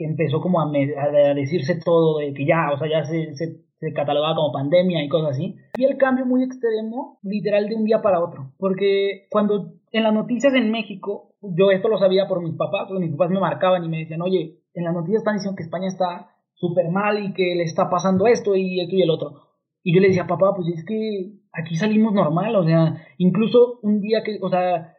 que 0.00 0.06
empezó 0.06 0.40
como 0.40 0.62
a, 0.62 0.64
a 0.64 1.34
decirse 1.34 1.78
todo 1.84 2.20
de 2.20 2.32
que 2.32 2.46
ya, 2.46 2.70
o 2.72 2.78
sea, 2.78 2.88
ya 2.88 3.04
se, 3.04 3.34
se 3.34 3.60
se 3.80 3.94
catalogaba 3.94 4.36
como 4.36 4.52
pandemia 4.52 5.02
y 5.02 5.08
cosas 5.08 5.30
así. 5.30 5.56
Y 5.76 5.84
el 5.84 5.96
cambio 5.96 6.26
muy 6.26 6.44
extremo, 6.44 7.18
literal 7.22 7.68
de 7.68 7.76
un 7.76 7.84
día 7.84 8.02
para 8.02 8.22
otro, 8.22 8.52
porque 8.58 9.26
cuando 9.30 9.72
en 9.90 10.02
las 10.02 10.12
noticias 10.12 10.54
en 10.54 10.70
México, 10.70 11.34
yo 11.40 11.70
esto 11.70 11.88
lo 11.88 11.98
sabía 11.98 12.28
por 12.28 12.42
mis 12.42 12.54
papás, 12.56 12.86
porque 12.86 13.06
mis 13.06 13.12
papás 13.12 13.30
me 13.30 13.40
marcaban 13.40 13.82
y 13.82 13.88
me 13.88 14.00
decían, 14.00 14.20
oye, 14.20 14.60
en 14.74 14.84
las 14.84 14.92
noticias 14.92 15.20
están 15.20 15.36
diciendo 15.36 15.56
que 15.56 15.62
España 15.62 15.88
está 15.88 16.30
súper 16.54 16.90
mal 16.90 17.24
y 17.24 17.32
que 17.32 17.54
le 17.54 17.64
está 17.64 17.88
pasando 17.88 18.26
esto 18.26 18.54
y 18.54 18.80
esto 18.80 18.96
y 18.96 19.02
el 19.02 19.10
otro. 19.10 19.48
Y 19.82 19.94
yo 19.94 20.00
le 20.00 20.08
decía, 20.08 20.26
papá, 20.26 20.52
pues 20.54 20.68
es 20.68 20.84
que 20.84 21.32
aquí 21.52 21.74
salimos 21.74 22.12
normal, 22.12 22.54
o 22.56 22.64
sea, 22.64 23.02
incluso 23.16 23.80
un 23.82 24.02
día 24.02 24.22
que, 24.22 24.38
o 24.42 24.50
sea, 24.50 24.92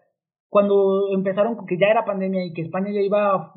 cuando 0.51 1.07
empezaron 1.13 1.65
que 1.65 1.77
ya 1.77 1.87
era 1.87 2.03
pandemia 2.03 2.43
y 2.43 2.51
que 2.51 2.61
España 2.61 2.91
ya 2.91 2.99
iba 2.99 3.53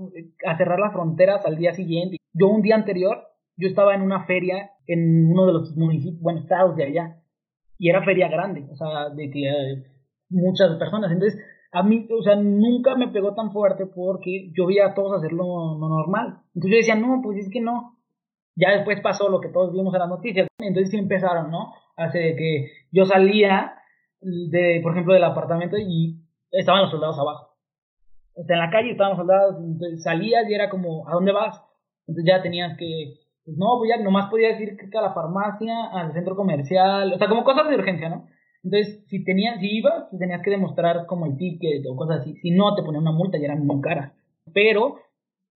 a 0.46 0.56
cerrar 0.56 0.78
las 0.78 0.92
fronteras 0.92 1.44
al 1.44 1.56
día 1.56 1.74
siguiente, 1.74 2.18
yo 2.32 2.46
un 2.46 2.62
día 2.62 2.76
anterior 2.76 3.18
yo 3.56 3.66
estaba 3.66 3.96
en 3.96 4.02
una 4.02 4.26
feria 4.26 4.70
en 4.86 5.26
uno 5.28 5.44
de 5.46 5.54
los 5.54 5.76
municipios, 5.76 6.22
bueno, 6.22 6.38
estados 6.38 6.76
de 6.76 6.84
allá, 6.84 7.20
y 7.78 7.90
era 7.90 8.04
feria 8.04 8.28
grande, 8.28 8.68
o 8.70 8.76
sea, 8.76 9.10
de 9.10 9.28
que 9.28 9.42
eh, 9.42 9.82
muchas 10.30 10.76
personas. 10.76 11.10
Entonces, 11.10 11.40
a 11.72 11.82
mí, 11.82 12.06
o 12.16 12.22
sea, 12.22 12.36
nunca 12.36 12.94
me 12.94 13.08
pegó 13.08 13.34
tan 13.34 13.50
fuerte 13.50 13.86
porque 13.86 14.52
yo 14.56 14.66
veía 14.66 14.86
a 14.86 14.94
todos 14.94 15.18
hacerlo 15.18 15.76
lo 15.76 15.88
normal. 15.88 16.42
Entonces 16.54 16.70
yo 16.70 16.76
decía, 16.76 16.94
no, 16.94 17.22
pues 17.24 17.38
es 17.38 17.50
que 17.50 17.60
no. 17.60 17.98
Ya 18.54 18.70
después 18.70 19.00
pasó 19.00 19.28
lo 19.28 19.40
que 19.40 19.48
todos 19.48 19.72
vimos 19.72 19.92
en 19.94 19.98
las 19.98 20.08
noticias. 20.08 20.46
Entonces 20.58 20.92
sí 20.92 20.98
empezaron, 20.98 21.50
¿no? 21.50 21.72
Hace 21.96 22.36
que 22.36 22.70
yo 22.92 23.04
salía, 23.04 23.74
de, 24.20 24.78
por 24.80 24.92
ejemplo, 24.92 25.14
del 25.14 25.24
apartamento 25.24 25.76
y 25.76 26.23
estaban 26.58 26.82
los 26.82 26.90
soldados 26.90 27.18
abajo. 27.18 27.50
O 28.36 28.44
sea, 28.44 28.56
en 28.56 28.62
la 28.62 28.70
calle 28.70 28.90
estaban 28.90 29.12
los 29.12 29.18
soldados, 29.18 29.56
entonces 29.58 30.02
salías 30.02 30.48
y 30.48 30.54
era 30.54 30.68
como, 30.68 31.08
¿a 31.08 31.12
dónde 31.12 31.32
vas? 31.32 31.60
Entonces 32.06 32.24
ya 32.26 32.42
tenías 32.42 32.76
que 32.76 33.14
pues 33.44 33.58
no, 33.58 33.76
voy 33.76 33.92
a, 33.92 33.98
nomás 33.98 34.30
podía 34.30 34.48
decir 34.48 34.76
que 34.76 34.98
a 34.98 35.02
la 35.02 35.12
farmacia, 35.12 35.86
al 35.92 36.12
centro 36.14 36.34
comercial, 36.34 37.12
o 37.12 37.18
sea, 37.18 37.28
como 37.28 37.44
cosas 37.44 37.68
de 37.68 37.74
urgencia, 37.74 38.08
¿no? 38.08 38.26
Entonces, 38.62 39.04
si 39.08 39.22
tenías, 39.22 39.60
si 39.60 39.76
ibas, 39.76 40.08
tenías 40.18 40.40
que 40.42 40.50
demostrar 40.50 41.04
como 41.06 41.26
el 41.26 41.36
ticket 41.36 41.84
o 41.86 41.94
cosas 41.94 42.20
así. 42.20 42.34
Si 42.36 42.50
no, 42.50 42.74
te 42.74 42.82
ponían 42.82 43.02
una 43.02 43.12
multa 43.12 43.36
y 43.36 43.44
era 43.44 43.54
muy 43.54 43.82
cara. 43.82 44.14
Pero 44.54 44.96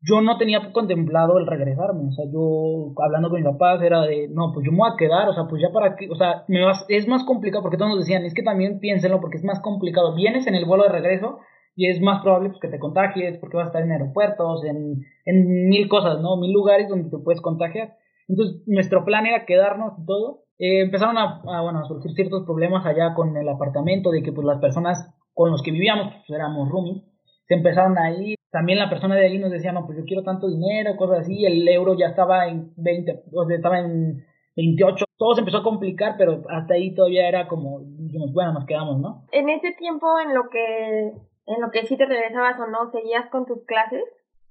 yo 0.01 0.21
no 0.21 0.39
tenía 0.39 0.73
contemplado 0.73 1.39
el 1.39 1.47
regresarme. 1.47 2.09
O 2.09 2.13
sea, 2.13 2.25
yo 2.33 2.93
hablando 3.03 3.31
con 3.31 3.41
mis 3.41 3.51
papás 3.51 3.83
era 3.83 4.03
de, 4.03 4.29
no, 4.29 4.53
pues 4.53 4.65
yo 4.65 4.73
me 4.73 4.79
voy 4.79 4.91
a 4.93 4.97
quedar, 4.97 5.29
o 5.29 5.35
sea, 5.35 5.45
pues 5.49 5.63
ya 5.63 5.73
para 5.73 5.97
qué, 5.97 6.09
o 6.11 6.15
sea, 6.15 6.45
me 6.49 6.61
es 6.89 7.09
más 7.09 7.25
complicado 7.25 7.63
porque 7.63 7.77
todos 7.77 7.91
nos 7.91 8.01
decían, 8.01 8.25
es 8.25 8.35
que 8.35 8.43
también 8.43 8.81
piénsenlo 8.81 9.21
porque 9.21 9.39
es 9.39 9.45
más 9.45 9.61
complicado. 9.61 10.15
Vienes 10.15 10.47
en 10.47 10.55
el 10.55 10.65
vuelo 10.65 10.85
de 10.85 10.91
regreso 10.91 11.39
y 11.75 11.89
es 11.89 12.01
más 12.01 12.23
probable 12.23 12.51
pues, 12.51 12.61
que 12.61 12.69
te 12.69 12.79
contagies 12.79 13.39
porque 13.39 13.57
vas 13.57 13.67
a 13.67 13.69
estar 13.69 13.83
en 13.83 13.93
aeropuertos, 13.93 14.65
en, 14.65 15.05
en 15.25 15.69
mil 15.69 15.89
cosas, 15.89 16.21
¿no? 16.21 16.37
Mil 16.37 16.53
lugares 16.53 16.89
donde 16.89 17.11
te 17.11 17.19
puedes 17.19 17.41
contagiar. 17.41 17.95
Entonces, 18.29 18.63
nuestro 18.67 19.05
plan 19.05 19.27
era 19.27 19.47
quedarnos 19.47 19.95
y 19.99 20.05
todo. 20.05 20.45
Eh, 20.59 20.83
empezaron 20.83 21.17
a, 21.19 21.41
bueno, 21.63 21.81
a 21.81 21.85
surgir 21.85 22.13
ciertos 22.13 22.45
problemas 22.45 22.85
allá 22.85 23.15
con 23.15 23.37
el 23.37 23.49
apartamento, 23.49 24.11
de 24.11 24.23
que 24.23 24.33
pues 24.33 24.45
las 24.45 24.61
personas 24.61 25.15
con 25.35 25.51
los 25.51 25.63
que 25.63 25.71
vivíamos, 25.71 26.13
pues 26.27 26.31
éramos 26.31 26.69
roomies, 26.69 27.05
se 27.47 27.55
empezaron 27.55 27.97
a 27.97 28.11
ir. 28.11 28.38
También 28.51 28.79
la 28.79 28.89
persona 28.89 29.15
de 29.15 29.27
ahí 29.27 29.39
nos 29.39 29.51
decía, 29.51 29.73
no, 29.73 29.87
pues 29.87 29.99
yo 29.99 30.05
quiero 30.05 30.23
tanto 30.23 30.49
dinero, 30.49 30.97
cosas 30.97 31.21
así. 31.21 31.45
El 31.45 31.69
euro 31.69 31.97
ya 31.99 32.07
estaba 32.07 32.49
en 32.49 32.73
20, 32.77 33.25
o 33.33 33.47
sea, 33.47 33.57
estaba 33.57 33.79
en 33.81 34.25
28. 34.57 35.05
Todo 35.17 35.35
se 35.35 35.41
empezó 35.41 35.59
a 35.59 35.63
complicar, 35.63 36.15
pero 36.17 36.43
hasta 36.49 36.75
ahí 36.75 36.95
todavía 36.95 37.29
era 37.29 37.49
como, 37.49 37.81
dijimos, 37.81 38.33
bueno, 38.33 38.53
nos 38.55 38.67
quedamos, 38.67 39.01
¿no? 39.01 39.25
En 39.33 39.49
ese 39.49 39.73
tiempo 39.73 40.07
en 40.21 40.35
lo 40.35 40.49
que 40.49 41.13
en 41.49 41.63
lo 41.63 41.71
que 41.71 41.87
sí 41.87 41.97
te 41.97 42.05
regresabas 42.05 42.61
o 42.61 42.67
no, 42.67 42.91
¿seguías 42.93 43.31
con 43.31 43.47
tus 43.47 43.65
clases? 43.65 44.05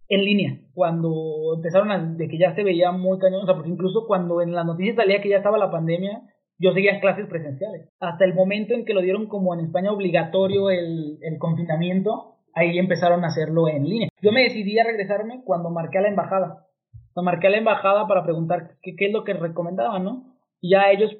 En 0.10 0.26
línea, 0.26 0.58
cuando 0.74 1.56
empezaron 1.56 1.92
a, 1.92 2.00
de 2.00 2.28
que 2.28 2.40
ya 2.40 2.56
se 2.56 2.64
veía 2.64 2.92
muy 2.92 3.20
cañón, 3.20 3.44
o 3.44 3.46
sea, 3.46 3.54
porque 3.54 3.70
incluso 3.70 4.06
cuando 4.08 4.42
en 4.42 4.54
las 4.54 4.66
noticias 4.66 4.96
salía 4.96 5.22
que 5.22 5.30
ya 5.30 5.38
estaba 5.38 5.58
la 5.58 5.70
pandemia, 5.70 6.24
yo 6.58 6.72
seguía 6.74 7.00
clases 7.00 7.28
presenciales. 7.28 7.90
Hasta 8.00 8.26
el 8.26 8.34
momento 8.34 8.74
en 8.74 8.84
que 8.84 8.94
lo 8.94 9.02
dieron 9.02 9.28
como 9.28 9.54
en 9.54 9.60
España 9.60 9.92
obligatorio 9.92 10.72
el, 10.72 11.20
el 11.22 11.38
confinamiento, 11.38 12.37
ahí 12.58 12.80
empezaron 12.80 13.24
a 13.24 13.28
hacerlo 13.28 13.68
en 13.68 13.88
línea. 13.88 14.10
Yo 14.22 14.32
me 14.32 14.44
decidí 14.44 14.78
a 14.80 14.84
regresarme 14.84 15.42
cuando 15.46 15.70
marqué 15.70 16.00
a 16.00 16.02
la 16.02 16.10
embajada. 16.10 16.66
O 17.14 17.22
marqué 17.22 17.48
a 17.48 17.50
la 17.52 17.58
embajada 17.58 18.08
para 18.08 18.24
preguntar 18.24 18.72
qué, 18.82 18.96
es 18.98 19.14
lo 19.14 19.24
que 19.24 19.34
recomendaban, 19.34 20.04
¿no? 20.04 20.36
Y 20.60 20.72
ya 20.72 20.92
ellos 20.92 21.16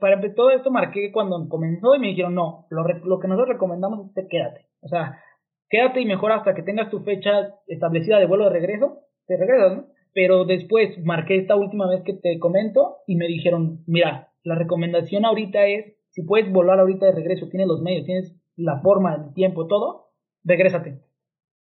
para 0.00 0.20
todo 0.34 0.50
esto 0.50 0.70
marqué 0.70 1.12
cuando 1.12 1.48
comenzó 1.48 1.94
y 1.94 2.00
me 2.00 2.08
dijeron, 2.08 2.34
no, 2.34 2.66
lo, 2.70 2.82
lo 2.82 3.20
que 3.20 3.28
nosotros 3.28 3.54
recomendamos 3.54 4.06
es 4.06 4.14
que 4.14 4.28
quédate. 4.28 4.66
O 4.80 4.88
sea, 4.88 5.20
quédate 5.68 6.00
y 6.00 6.06
mejor 6.06 6.32
hasta 6.32 6.54
que 6.54 6.62
tengas 6.62 6.90
tu 6.90 7.00
fecha 7.00 7.54
establecida 7.68 8.18
de 8.18 8.26
vuelo 8.26 8.44
de 8.44 8.50
regreso, 8.50 8.98
te 9.26 9.36
regresas, 9.36 9.76
¿no? 9.76 9.86
Pero 10.12 10.44
después 10.44 10.96
marqué 11.04 11.36
esta 11.36 11.56
última 11.56 11.88
vez 11.88 12.02
que 12.04 12.14
te 12.14 12.38
comento 12.38 12.98
y 13.06 13.16
me 13.16 13.26
dijeron, 13.26 13.82
mira, 13.86 14.28
la 14.44 14.54
recomendación 14.54 15.24
ahorita 15.24 15.66
es, 15.66 15.96
si 16.10 16.22
puedes 16.22 16.50
volar 16.52 16.78
ahorita 16.78 17.06
de 17.06 17.12
regreso, 17.12 17.48
tienes 17.48 17.68
los 17.68 17.82
medios, 17.82 18.06
tienes 18.06 18.34
la 18.56 18.80
forma, 18.80 19.14
el 19.14 19.34
tiempo, 19.34 19.66
todo, 19.66 20.03
regrésate. 20.44 21.00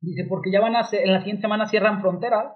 Dice, 0.00 0.24
porque 0.28 0.50
ya 0.50 0.60
van 0.60 0.76
a, 0.76 0.88
en 0.92 1.12
la 1.12 1.20
siguiente 1.20 1.42
semana 1.42 1.66
cierran 1.66 2.00
fronteras 2.00 2.54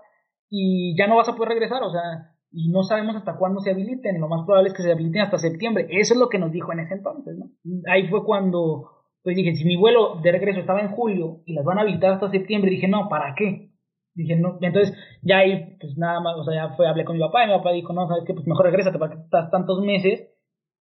y 0.48 0.96
ya 0.96 1.06
no 1.06 1.16
vas 1.16 1.28
a 1.28 1.34
poder 1.34 1.50
regresar, 1.50 1.82
o 1.82 1.90
sea, 1.90 2.34
y 2.50 2.70
no 2.70 2.84
sabemos 2.84 3.16
hasta 3.16 3.36
cuándo 3.36 3.60
se 3.60 3.70
habiliten, 3.70 4.20
lo 4.20 4.28
más 4.28 4.46
probable 4.46 4.68
es 4.68 4.74
que 4.74 4.82
se 4.82 4.92
habiliten 4.92 5.22
hasta 5.22 5.38
septiembre. 5.38 5.88
Eso 5.90 6.14
es 6.14 6.20
lo 6.20 6.28
que 6.28 6.38
nos 6.38 6.52
dijo 6.52 6.72
en 6.72 6.80
ese 6.80 6.94
entonces, 6.94 7.36
¿no? 7.36 7.50
Ahí 7.90 8.06
fue 8.08 8.24
cuando, 8.24 8.92
pues 9.22 9.36
dije, 9.36 9.56
si 9.56 9.64
mi 9.64 9.76
vuelo 9.76 10.20
de 10.22 10.30
regreso 10.30 10.60
estaba 10.60 10.80
en 10.80 10.92
julio 10.92 11.42
y 11.46 11.54
las 11.54 11.64
van 11.64 11.78
a 11.78 11.80
habilitar 11.82 12.12
hasta 12.12 12.30
septiembre, 12.30 12.70
dije, 12.70 12.86
no, 12.86 13.08
¿para 13.08 13.34
qué? 13.34 13.72
Dije, 14.14 14.36
no, 14.36 14.58
entonces 14.60 14.96
ya 15.22 15.38
ahí, 15.38 15.76
pues 15.80 15.98
nada 15.98 16.20
más, 16.20 16.36
o 16.36 16.44
sea, 16.44 16.54
ya 16.54 16.76
fue, 16.76 16.86
hablé 16.86 17.04
con 17.04 17.16
mi 17.16 17.22
papá 17.22 17.42
y 17.42 17.48
mi 17.48 17.56
papá 17.56 17.72
dijo, 17.72 17.92
no, 17.92 18.06
sabes 18.06 18.24
que 18.24 18.34
pues 18.34 18.46
mejor 18.46 18.66
regrésate 18.66 18.98
para 18.98 19.16
que 19.16 19.22
estás 19.22 19.50
tantos 19.50 19.80
meses. 19.80 20.30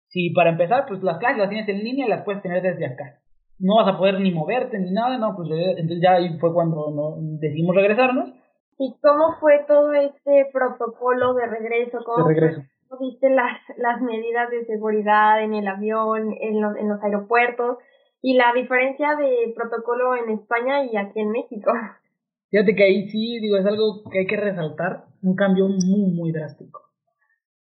Si 0.09 0.29
para 0.31 0.51
empezar, 0.51 0.85
pues 0.87 1.03
las 1.03 1.17
clases 1.17 1.39
las 1.39 1.49
tienes 1.49 1.67
en 1.71 1.83
línea 1.83 2.07
y 2.07 2.11
las 2.11 2.23
puedes 2.23 2.43
tener 2.43 2.63
desde 2.63 2.85
acá. 2.85 3.22
No 3.63 3.77
vas 3.77 3.95
a 3.95 3.97
poder 3.97 4.21
ni 4.21 4.33
moverte 4.33 4.79
ni 4.79 4.91
nada, 4.91 5.17
no, 5.19 5.37
pues 5.37 5.49
entonces 5.51 6.01
ya 6.03 6.15
ahí 6.15 6.37
fue 6.39 6.53
cuando 6.53 6.91
no, 6.91 7.15
decidimos 7.39 7.77
regresarnos 7.77 8.31
¿Y 8.79 8.97
cómo 9.01 9.37
fue 9.39 9.65
todo 9.69 9.93
este 9.93 10.47
protocolo 10.53 11.35
de 11.35 11.47
regreso? 11.47 11.99
¿Cómo 12.05 12.27
de 12.27 12.35
regreso. 12.35 12.63
viste 12.99 13.31
las, 13.31 13.61
las 13.77 14.01
medidas 14.01 14.51
de 14.51 14.65
seguridad 14.67 15.41
en 15.43 15.55
el 15.55 15.69
avión, 15.69 16.35
en 16.41 16.61
los, 16.61 16.77
en 16.77 16.89
los 16.89 17.01
aeropuertos 17.01 17.79
y 18.21 18.35
la 18.35 18.53
diferencia 18.53 19.15
de 19.15 19.53
protocolo 19.55 20.17
en 20.17 20.31
España 20.31 20.85
y 20.85 20.97
aquí 20.97 21.21
en 21.21 21.31
México? 21.31 21.71
Fíjate 22.51 22.75
que 22.75 22.83
ahí 22.83 23.09
sí, 23.09 23.39
digo, 23.41 23.57
es 23.57 23.67
algo 23.67 24.03
que 24.11 24.19
hay 24.21 24.27
que 24.27 24.37
resaltar, 24.37 25.05
un 25.23 25.37
cambio 25.37 25.69
muy, 25.69 26.11
muy 26.13 26.33
drástico. 26.33 26.83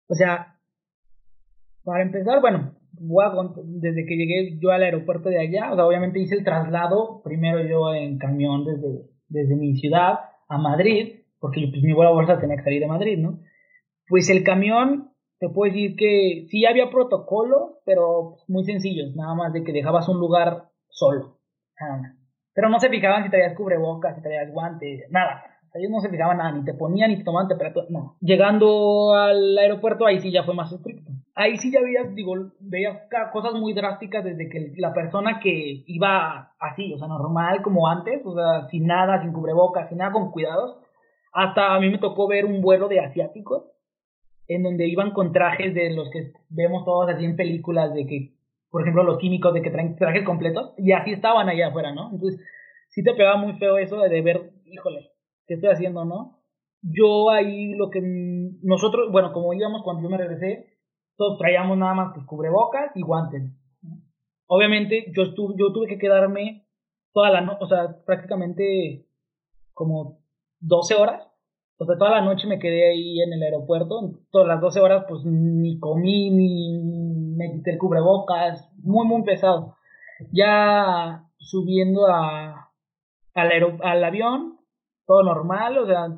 O 0.08 0.14
sea, 0.14 0.56
para 1.84 2.02
empezar, 2.02 2.40
bueno, 2.40 2.74
desde 3.64 4.06
que 4.06 4.16
llegué 4.16 4.58
yo 4.60 4.70
al 4.70 4.82
aeropuerto 4.82 5.28
de 5.28 5.40
allá, 5.40 5.72
o 5.72 5.74
sea, 5.74 5.86
obviamente 5.86 6.20
hice 6.20 6.36
el 6.36 6.44
traslado, 6.44 7.20
primero 7.22 7.62
yo 7.62 7.94
en 7.94 8.18
camión 8.18 8.64
desde, 8.64 9.06
desde 9.28 9.56
mi 9.56 9.76
ciudad, 9.76 10.20
a 10.48 10.58
Madrid, 10.58 11.20
porque 11.40 11.66
pues, 11.70 11.82
mi 11.82 11.92
vuelo 11.92 12.14
bolsa 12.14 12.38
tenía 12.38 12.56
que 12.56 12.62
salir 12.62 12.80
de 12.80 12.86
Madrid, 12.86 13.18
¿no? 13.18 13.40
Pues 14.08 14.28
el 14.30 14.44
camión, 14.44 15.10
te 15.38 15.48
puedo 15.48 15.72
decir 15.72 15.96
que 15.96 16.46
sí 16.48 16.66
había 16.66 16.90
protocolo, 16.90 17.78
pero 17.84 18.36
muy 18.48 18.64
sencillos, 18.64 19.16
nada 19.16 19.34
más 19.34 19.52
de 19.52 19.64
que 19.64 19.72
dejabas 19.72 20.08
un 20.08 20.18
lugar 20.18 20.68
solo, 20.88 21.38
Pero 22.54 22.68
no 22.68 22.78
se 22.78 22.90
fijaban 22.90 23.24
si 23.24 23.30
traías 23.30 23.56
cubrebocas, 23.56 24.16
si 24.16 24.22
traías 24.22 24.52
guantes, 24.52 25.10
nada. 25.10 25.42
Ellos 25.74 25.90
no 25.90 26.00
se 26.00 26.10
fijaban 26.10 26.38
nada, 26.38 26.52
ni 26.52 26.64
te 26.64 26.74
ponían 26.74 27.10
ni 27.10 27.18
te 27.18 27.24
tomaban 27.24 27.48
temperatura, 27.48 27.86
no. 27.88 28.16
Llegando 28.20 29.14
al 29.14 29.56
aeropuerto, 29.56 30.06
ahí 30.06 30.20
sí 30.20 30.30
ya 30.30 30.44
fue 30.44 30.54
más 30.54 30.72
estricto. 30.72 31.10
Ahí 31.34 31.56
sí 31.56 31.72
ya 31.72 31.80
veías, 31.80 32.14
digo, 32.14 32.34
veías 32.60 32.98
cosas 33.32 33.54
muy 33.54 33.72
drásticas 33.72 34.22
desde 34.22 34.50
que 34.50 34.72
la 34.76 34.92
persona 34.92 35.40
que 35.40 35.82
iba 35.86 36.52
así, 36.60 36.92
o 36.92 36.98
sea, 36.98 37.08
normal 37.08 37.62
como 37.62 37.88
antes, 37.88 38.20
o 38.24 38.34
sea, 38.34 38.68
sin 38.68 38.86
nada, 38.86 39.22
sin 39.22 39.32
cubrebocas, 39.32 39.88
sin 39.88 39.98
nada, 39.98 40.12
con 40.12 40.30
cuidados, 40.30 40.76
hasta 41.32 41.74
a 41.74 41.80
mí 41.80 41.88
me 41.88 41.98
tocó 41.98 42.28
ver 42.28 42.44
un 42.44 42.60
vuelo 42.60 42.88
de 42.88 43.00
asiáticos 43.00 43.64
en 44.48 44.62
donde 44.62 44.86
iban 44.86 45.12
con 45.12 45.32
trajes 45.32 45.74
de 45.74 45.94
los 45.94 46.10
que 46.10 46.32
vemos 46.50 46.84
todos 46.84 47.08
así 47.08 47.24
en 47.24 47.36
películas 47.36 47.94
de 47.94 48.06
que, 48.06 48.32
por 48.70 48.82
ejemplo, 48.82 49.02
los 49.04 49.18
químicos 49.18 49.54
de 49.54 49.62
que 49.62 49.70
traen 49.70 49.96
trajes 49.96 50.24
completos 50.24 50.74
y 50.76 50.92
así 50.92 51.12
estaban 51.12 51.48
allá 51.48 51.68
afuera, 51.68 51.94
¿no? 51.94 52.10
Entonces, 52.12 52.44
sí 52.88 53.02
te 53.02 53.14
pegaba 53.14 53.38
muy 53.38 53.54
feo 53.54 53.78
eso 53.78 53.98
de 54.00 54.20
ver, 54.20 54.50
híjole, 54.66 55.11
¿qué 55.46 55.54
estoy 55.54 55.70
haciendo, 55.70 56.04
no? 56.04 56.38
Yo 56.82 57.30
ahí 57.30 57.74
lo 57.74 57.90
que 57.90 58.00
nosotros, 58.62 59.10
bueno, 59.12 59.32
como 59.32 59.52
íbamos 59.52 59.82
cuando 59.82 60.02
yo 60.02 60.08
me 60.08 60.18
regresé, 60.18 60.72
todos 61.16 61.38
traíamos 61.38 61.78
nada 61.78 61.94
más 61.94 62.12
pues, 62.14 62.26
cubrebocas 62.26 62.90
y 62.96 63.02
guantes. 63.02 63.42
Obviamente 64.46 65.12
yo, 65.16 65.22
estuve, 65.22 65.54
yo 65.56 65.72
tuve 65.72 65.86
que 65.86 65.98
quedarme 65.98 66.66
toda 67.12 67.30
la 67.30 67.40
noche, 67.40 67.58
o 67.60 67.66
sea, 67.66 67.96
prácticamente 68.04 69.06
como 69.72 70.18
12 70.60 70.94
horas. 70.94 71.28
O 71.78 71.84
sea, 71.84 71.96
toda 71.96 72.10
la 72.10 72.22
noche 72.22 72.46
me 72.46 72.58
quedé 72.58 72.90
ahí 72.90 73.20
en 73.20 73.32
el 73.32 73.42
aeropuerto. 73.42 74.12
Todas 74.30 74.46
las 74.46 74.60
12 74.60 74.80
horas 74.80 75.04
pues 75.08 75.24
ni 75.24 75.78
comí, 75.78 76.30
ni 76.30 76.78
me 77.36 77.52
quité 77.52 77.72
el 77.72 77.78
cubrebocas. 77.78 78.70
Muy, 78.82 79.06
muy 79.06 79.22
pesado. 79.22 79.76
Ya 80.32 81.24
subiendo 81.38 82.06
a, 82.06 82.72
al, 83.34 83.80
al 83.82 84.04
avión, 84.04 84.58
todo 85.06 85.22
normal, 85.22 85.78
o 85.78 85.86
sea, 85.86 86.08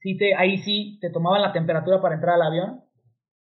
sí 0.00 0.16
te, 0.16 0.34
ahí 0.34 0.58
sí 0.58 0.98
te 1.00 1.10
tomaban 1.10 1.42
la 1.42 1.52
temperatura 1.52 2.00
para 2.00 2.16
entrar 2.16 2.34
al 2.34 2.42
avión 2.42 2.80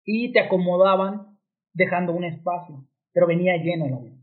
y 0.04 0.32
te 0.32 0.40
acomodaban 0.40 1.38
dejando 1.72 2.12
un 2.12 2.24
espacio, 2.24 2.84
pero 3.12 3.26
venía 3.26 3.56
lleno 3.56 3.86
el 3.86 3.94
avión. 3.94 4.20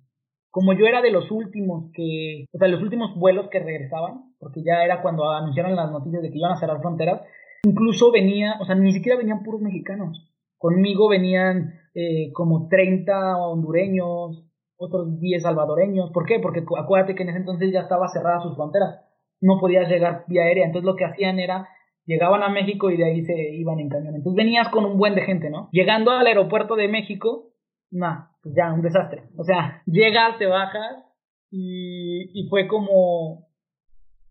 Como 0.51 0.73
yo 0.73 0.86
era 0.86 1.01
de 1.01 1.12
los 1.12 1.30
últimos 1.32 1.91
que, 1.93 2.45
o 2.51 2.58
sea, 2.58 2.67
los 2.67 2.82
últimos 2.82 3.15
vuelos 3.15 3.47
que 3.49 3.60
regresaban, 3.60 4.34
porque 4.39 4.63
ya 4.63 4.84
era 4.84 5.01
cuando 5.01 5.30
anunciaron 5.30 5.75
las 5.75 5.91
noticias 5.91 6.21
de 6.21 6.32
que 6.32 6.38
iban 6.38 6.51
a 6.51 6.60
cerrar 6.60 6.82
fronteras, 6.82 7.21
incluso 7.63 8.12
venía, 8.12 8.56
o 8.60 8.65
sea, 8.65 8.75
ni 8.75 8.91
siquiera 8.91 9.17
venían 9.17 9.43
puros 9.43 9.62
mexicanos. 9.62 10.34
Conmigo 10.58 11.08
venían 11.08 11.73
eh, 11.93 12.32
como 12.34 12.67
30 12.67 13.38
hondureños, 13.38 14.47
otros 14.77 15.19
10 15.19 15.43
salvadoreños. 15.43 16.12
¿Por 16.12 16.25
qué? 16.25 16.39
Porque 16.39 16.63
acuérdate 16.77 17.15
que 17.15 17.23
en 17.23 17.30
ese 17.30 17.39
entonces 17.39 17.71
ya 17.71 17.82
estaba 17.82 18.08
cerrada 18.08 18.41
sus 18.41 18.56
fronteras. 18.56 19.07
No 19.41 19.60
podías 19.60 19.89
llegar 19.89 20.26
vía 20.28 20.43
aérea. 20.43 20.65
Entonces 20.65 20.86
lo 20.86 20.95
que 20.95 21.06
hacían 21.06 21.39
era 21.39 21.67
llegaban 22.06 22.41
a 22.41 22.50
México 22.50 22.89
y 22.89 22.97
de 22.97 23.06
ahí 23.06 23.26
se 23.26 23.56
iban 23.56 23.80
en 23.80 23.89
camión. 23.89 24.15
Entonces 24.15 24.38
venías 24.38 24.69
con 24.69 24.86
un 24.86 24.97
buen 24.97 25.13
de 25.13 25.21
gente, 25.21 25.50
¿no? 25.50 25.69
Llegando 25.71 26.12
al 26.12 26.26
aeropuerto 26.26 26.76
de 26.76 26.88
México, 26.88 27.52
nah, 27.91 28.28
pues 28.41 28.56
ya, 28.56 28.73
un 28.73 28.82
desastre. 28.82 29.23
O 29.38 29.43
sea, 29.43 29.82
llegas, 29.86 30.38
te 30.38 30.45
bajas 30.47 31.04
y, 31.52 32.30
y 32.34 32.47
fue 32.50 32.67
como 32.67 33.47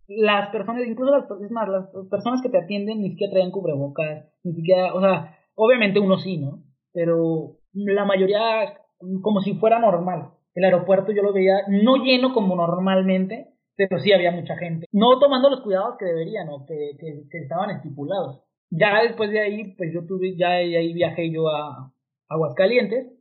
las 0.08 0.50
personas, 0.50 0.86
incluso 0.86 1.12
las, 1.12 1.24
es 1.42 1.50
más, 1.50 1.68
las 1.68 1.88
personas 2.10 2.40
que 2.42 2.48
te 2.48 2.58
atienden 2.58 3.02
ni 3.02 3.10
siquiera 3.10 3.32
traían 3.32 3.50
cubrebocas, 3.50 4.24
ni 4.44 4.54
siquiera, 4.54 4.94
o 4.94 5.00
sea, 5.00 5.36
obviamente 5.54 6.00
uno 6.00 6.16
sí, 6.16 6.38
¿no? 6.38 6.62
Pero 6.92 7.58
la 7.72 8.04
mayoría 8.04 8.78
como 9.22 9.40
si 9.40 9.54
fuera 9.54 9.78
normal. 9.78 10.30
El 10.54 10.64
aeropuerto 10.64 11.12
yo 11.12 11.22
lo 11.22 11.34
veía 11.34 11.56
no 11.68 11.96
lleno 11.96 12.32
como 12.32 12.56
normalmente, 12.56 13.48
pero 13.76 13.98
sí 13.98 14.12
había 14.12 14.32
mucha 14.32 14.56
gente. 14.56 14.86
No 14.92 15.18
tomando 15.18 15.50
los 15.50 15.60
cuidados 15.60 15.96
que 15.98 16.06
deberían 16.06 16.48
o 16.48 16.64
que, 16.66 16.96
que, 16.98 17.38
estaban 17.38 17.70
estipulados. 17.70 18.42
Ya 18.70 19.02
después 19.02 19.30
de 19.30 19.40
ahí, 19.40 19.74
pues 19.76 19.92
yo 19.92 20.06
tuve, 20.06 20.36
ya 20.36 20.50
ahí 20.50 20.92
viajé 20.92 21.30
yo 21.30 21.48
a 21.48 21.92
Aguascalientes. 22.28 23.12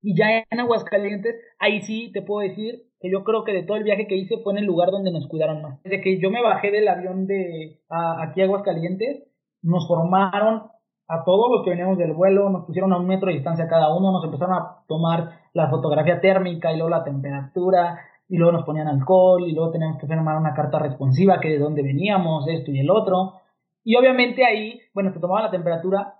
Y 0.00 0.16
ya 0.16 0.44
en 0.48 0.60
Aguascalientes, 0.60 1.34
ahí 1.58 1.82
sí 1.82 2.10
te 2.12 2.22
puedo 2.22 2.48
decir 2.48 2.84
que 3.00 3.10
yo 3.10 3.24
creo 3.24 3.44
que 3.44 3.52
de 3.52 3.64
todo 3.64 3.76
el 3.76 3.84
viaje 3.84 4.06
que 4.06 4.16
hice 4.16 4.38
fue 4.38 4.52
en 4.52 4.58
el 4.58 4.64
lugar 4.64 4.90
donde 4.90 5.10
nos 5.10 5.26
cuidaron 5.28 5.62
más. 5.62 5.82
Desde 5.82 6.00
que 6.00 6.20
yo 6.20 6.30
me 6.30 6.42
bajé 6.42 6.70
del 6.70 6.88
avión 6.88 7.26
de 7.26 7.80
aquí 7.88 8.40
a 8.40 8.44
Aguascalientes, 8.44 9.24
nos 9.62 9.86
formaron 9.86 10.70
a 11.08 11.24
todos 11.24 11.50
los 11.50 11.64
que 11.64 11.70
veníamos 11.70 11.96
del 11.98 12.12
vuelo, 12.12 12.50
nos 12.50 12.66
pusieron 12.66 12.92
a 12.92 12.98
un 12.98 13.06
metro 13.06 13.28
de 13.28 13.34
distancia 13.34 13.66
cada 13.66 13.94
uno, 13.94 14.12
nos 14.12 14.24
empezaron 14.24 14.54
a 14.54 14.84
tomar 14.86 15.40
la 15.54 15.70
fotografía 15.70 16.20
térmica 16.20 16.72
y 16.72 16.76
luego 16.76 16.90
la 16.90 17.04
temperatura, 17.04 17.98
y 18.28 18.36
luego 18.36 18.52
nos 18.52 18.64
ponían 18.64 18.88
alcohol 18.88 19.44
y 19.46 19.52
luego 19.52 19.70
teníamos 19.70 19.98
que 19.98 20.06
firmar 20.06 20.36
una 20.36 20.54
carta 20.54 20.78
responsiva 20.78 21.40
que 21.40 21.48
de 21.48 21.58
dónde 21.58 21.82
veníamos, 21.82 22.46
esto 22.48 22.70
y 22.70 22.80
el 22.80 22.90
otro. 22.90 23.34
Y 23.82 23.96
obviamente 23.96 24.44
ahí, 24.44 24.80
bueno, 24.92 25.12
se 25.12 25.20
tomaba 25.20 25.42
la 25.42 25.50
temperatura 25.50 26.14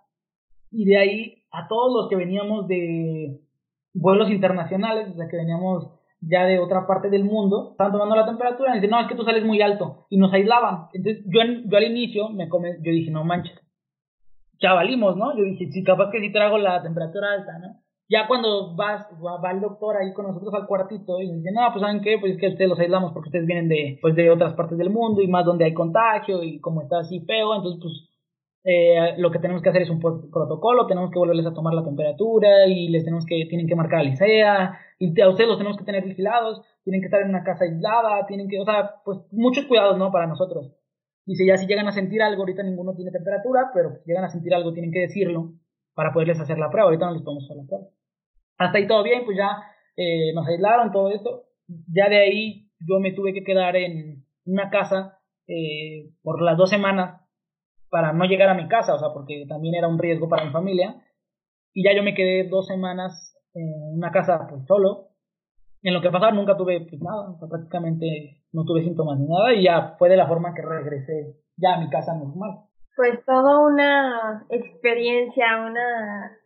y 0.71 0.87
de 0.87 0.99
ahí 0.99 1.42
a 1.51 1.68
todos 1.68 1.92
los 1.92 2.09
que 2.09 2.16
veníamos 2.16 2.66
de 2.66 3.40
vuelos 3.94 4.31
internacionales, 4.31 5.09
o 5.12 5.16
sea, 5.16 5.29
que 5.29 5.37
veníamos 5.37 5.88
ya 6.21 6.44
de 6.44 6.59
otra 6.59 6.87
parte 6.87 7.11
del 7.11 7.25
mundo, 7.25 7.71
estaban 7.73 7.92
tomando 7.92 8.16
la 8.16 8.27
temperatura 8.27 8.73
y 8.73 8.75
dicen, 8.77 8.90
no, 8.90 9.01
es 9.01 9.07
que 9.07 9.14
tú 9.14 9.23
sales 9.23 9.44
muy 9.44 9.61
alto 9.61 10.07
y 10.11 10.16
nos 10.16 10.33
aislaban. 10.33 10.88
Entonces 10.92 11.25
yo, 11.27 11.40
yo 11.66 11.77
al 11.77 11.85
inicio 11.85 12.29
me 12.31 12.49
come, 12.49 12.79
yo 12.83 12.90
dije, 12.90 13.11
no 13.11 13.25
manches, 13.25 13.59
ya 14.61 14.73
valimos, 14.73 15.16
¿no? 15.16 15.37
Yo 15.37 15.44
dije, 15.44 15.71
sí, 15.71 15.85
capaz 15.85 16.11
que 16.11 16.21
sí 16.21 16.33
trago 16.33 16.59
la 16.59 16.83
temperatura 16.83 17.33
alta, 17.33 17.59
¿no? 17.59 17.81
Ya 18.11 18.27
cuando 18.27 18.75
vas, 18.75 19.07
va, 19.23 19.51
el 19.51 19.61
doctor 19.61 19.97
ahí 19.97 20.14
con 20.14 20.27
nosotros 20.27 20.55
al 20.55 20.66
cuartito 20.66 21.21
y 21.21 21.31
dice, 21.31 21.51
no, 21.53 21.61
pues 21.71 21.83
¿saben 21.83 22.01
qué? 22.01 22.16
Pues 22.18 22.33
es 22.33 22.38
que 22.38 22.49
ustedes 22.49 22.71
los 22.71 22.79
aislamos 22.79 23.12
porque 23.12 23.29
ustedes 23.29 23.47
vienen 23.47 23.68
de, 23.68 23.99
pues, 24.01 24.16
de 24.16 24.31
otras 24.31 24.55
partes 24.55 24.79
del 24.79 24.88
mundo 24.88 25.21
y 25.21 25.29
más 25.29 25.44
donde 25.44 25.66
hay 25.66 25.75
contagio 25.75 26.42
y 26.42 26.59
como 26.61 26.81
está 26.81 27.01
así 27.01 27.21
feo, 27.27 27.55
entonces 27.55 27.81
pues 27.83 28.09
eh, 28.64 29.14
lo 29.18 29.31
que 29.31 29.38
tenemos 29.38 29.62
que 29.62 29.68
hacer 29.68 29.83
es 29.83 29.90
un 29.90 30.01
protocolo, 30.01 30.87
tenemos 30.87 31.11
que 31.11 31.18
volverles 31.18 31.47
a 31.47 31.55
tomar 31.55 31.75
la 31.75 31.85
temperatura 31.85 32.66
y 32.66 32.88
les 32.88 33.05
tenemos 33.05 33.25
que, 33.27 33.47
tienen 33.49 33.66
que 33.66 33.77
marcar 33.77 34.03
la 34.03 34.11
licea 34.11 34.79
y 34.99 35.21
a 35.21 35.29
ustedes 35.29 35.49
los 35.49 35.59
tenemos 35.59 35.79
que 35.79 35.85
tener 35.85 36.05
vigilados, 36.05 36.62
tienen 36.85 37.01
que 37.01 37.07
estar 37.07 37.21
en 37.21 37.29
una 37.29 37.44
casa 37.44 37.64
aislada, 37.64 38.27
tienen 38.27 38.49
que, 38.49 38.59
o 38.61 38.64
sea, 38.64 38.97
pues 39.05 39.18
muchos 39.33 39.66
cuidados, 39.66 39.99
¿no? 39.99 40.11
Para 40.11 40.27
nosotros. 40.27 40.73
Dice, 41.25 41.47
ya 41.47 41.57
si 41.57 41.66
llegan 41.66 41.88
a 41.88 41.92
sentir 41.92 42.23
algo, 42.23 42.42
ahorita 42.42 42.62
ninguno 42.62 42.94
tiene 42.94 43.11
temperatura, 43.11 43.71
pero 43.75 43.90
si 43.97 44.07
llegan 44.07 44.25
a 44.25 44.31
sentir 44.31 44.55
algo 44.55 44.73
tienen 44.73 44.92
que 44.92 45.01
decirlo 45.01 45.53
para 45.94 46.12
poderles 46.12 46.40
hacer 46.40 46.59
la 46.59 46.71
prueba, 46.71 46.88
ahorita 46.88 47.07
no 47.07 47.12
les 47.12 47.23
podemos 47.23 47.44
hacer 47.44 47.57
la 47.59 47.66
prueba. 47.66 47.87
Hasta 48.59 48.79
ahí 48.79 48.87
todo 48.87 49.03
bien, 49.03 49.25
pues 49.25 49.37
ya 49.37 49.62
eh, 49.97 50.33
nos 50.35 50.47
aislaron, 50.47 50.92
todo 50.92 51.11
esto. 51.11 51.44
Ya 51.92 52.09
de 52.09 52.18
ahí 52.18 52.71
yo 52.81 52.99
me 53.01 53.12
tuve 53.12 53.33
que 53.33 53.44
quedar 53.44 53.77
en 53.77 54.25
una 54.44 54.71
casa 54.71 55.18
eh, 55.47 56.11
por 56.23 56.42
las 56.42 56.57
dos 56.57 56.71
semanas 56.71 57.21
para 57.90 58.12
no 58.12 58.25
llegar 58.25 58.49
a 58.49 58.55
mi 58.55 58.68
casa, 58.68 58.94
o 58.94 58.99
sea, 58.99 59.09
porque 59.14 59.47
también 59.49 59.75
era 59.75 59.88
un 59.88 59.99
riesgo 59.99 60.29
para 60.29 60.44
mi 60.44 60.51
familia. 60.51 60.97
Y 61.73 61.85
ya 61.85 61.94
yo 61.94 62.03
me 62.03 62.14
quedé 62.14 62.49
dos 62.49 62.66
semanas 62.66 63.35
en 63.55 63.97
una 63.97 64.11
casa 64.11 64.47
pues 64.49 64.66
solo. 64.66 65.09
En 65.83 65.94
lo 65.94 66.01
que 66.01 66.11
pasaba 66.11 66.33
nunca 66.33 66.57
tuve 66.57 66.81
pues, 66.81 67.01
nada, 67.01 67.37
prácticamente 67.49 68.42
no 68.53 68.64
tuve 68.64 68.83
síntomas 68.83 69.18
ni 69.18 69.27
nada 69.27 69.55
y 69.55 69.62
ya 69.62 69.94
fue 69.99 70.09
de 70.09 70.16
la 70.16 70.27
forma 70.27 70.53
que 70.55 70.62
regresé 70.62 71.37
ya 71.57 71.75
a 71.75 71.81
mi 71.81 71.88
casa 71.88 72.14
normal. 72.14 72.64
Pues 72.97 73.25
toda 73.25 73.61
una 73.61 74.44
experiencia, 74.51 75.44
una 75.64 76.37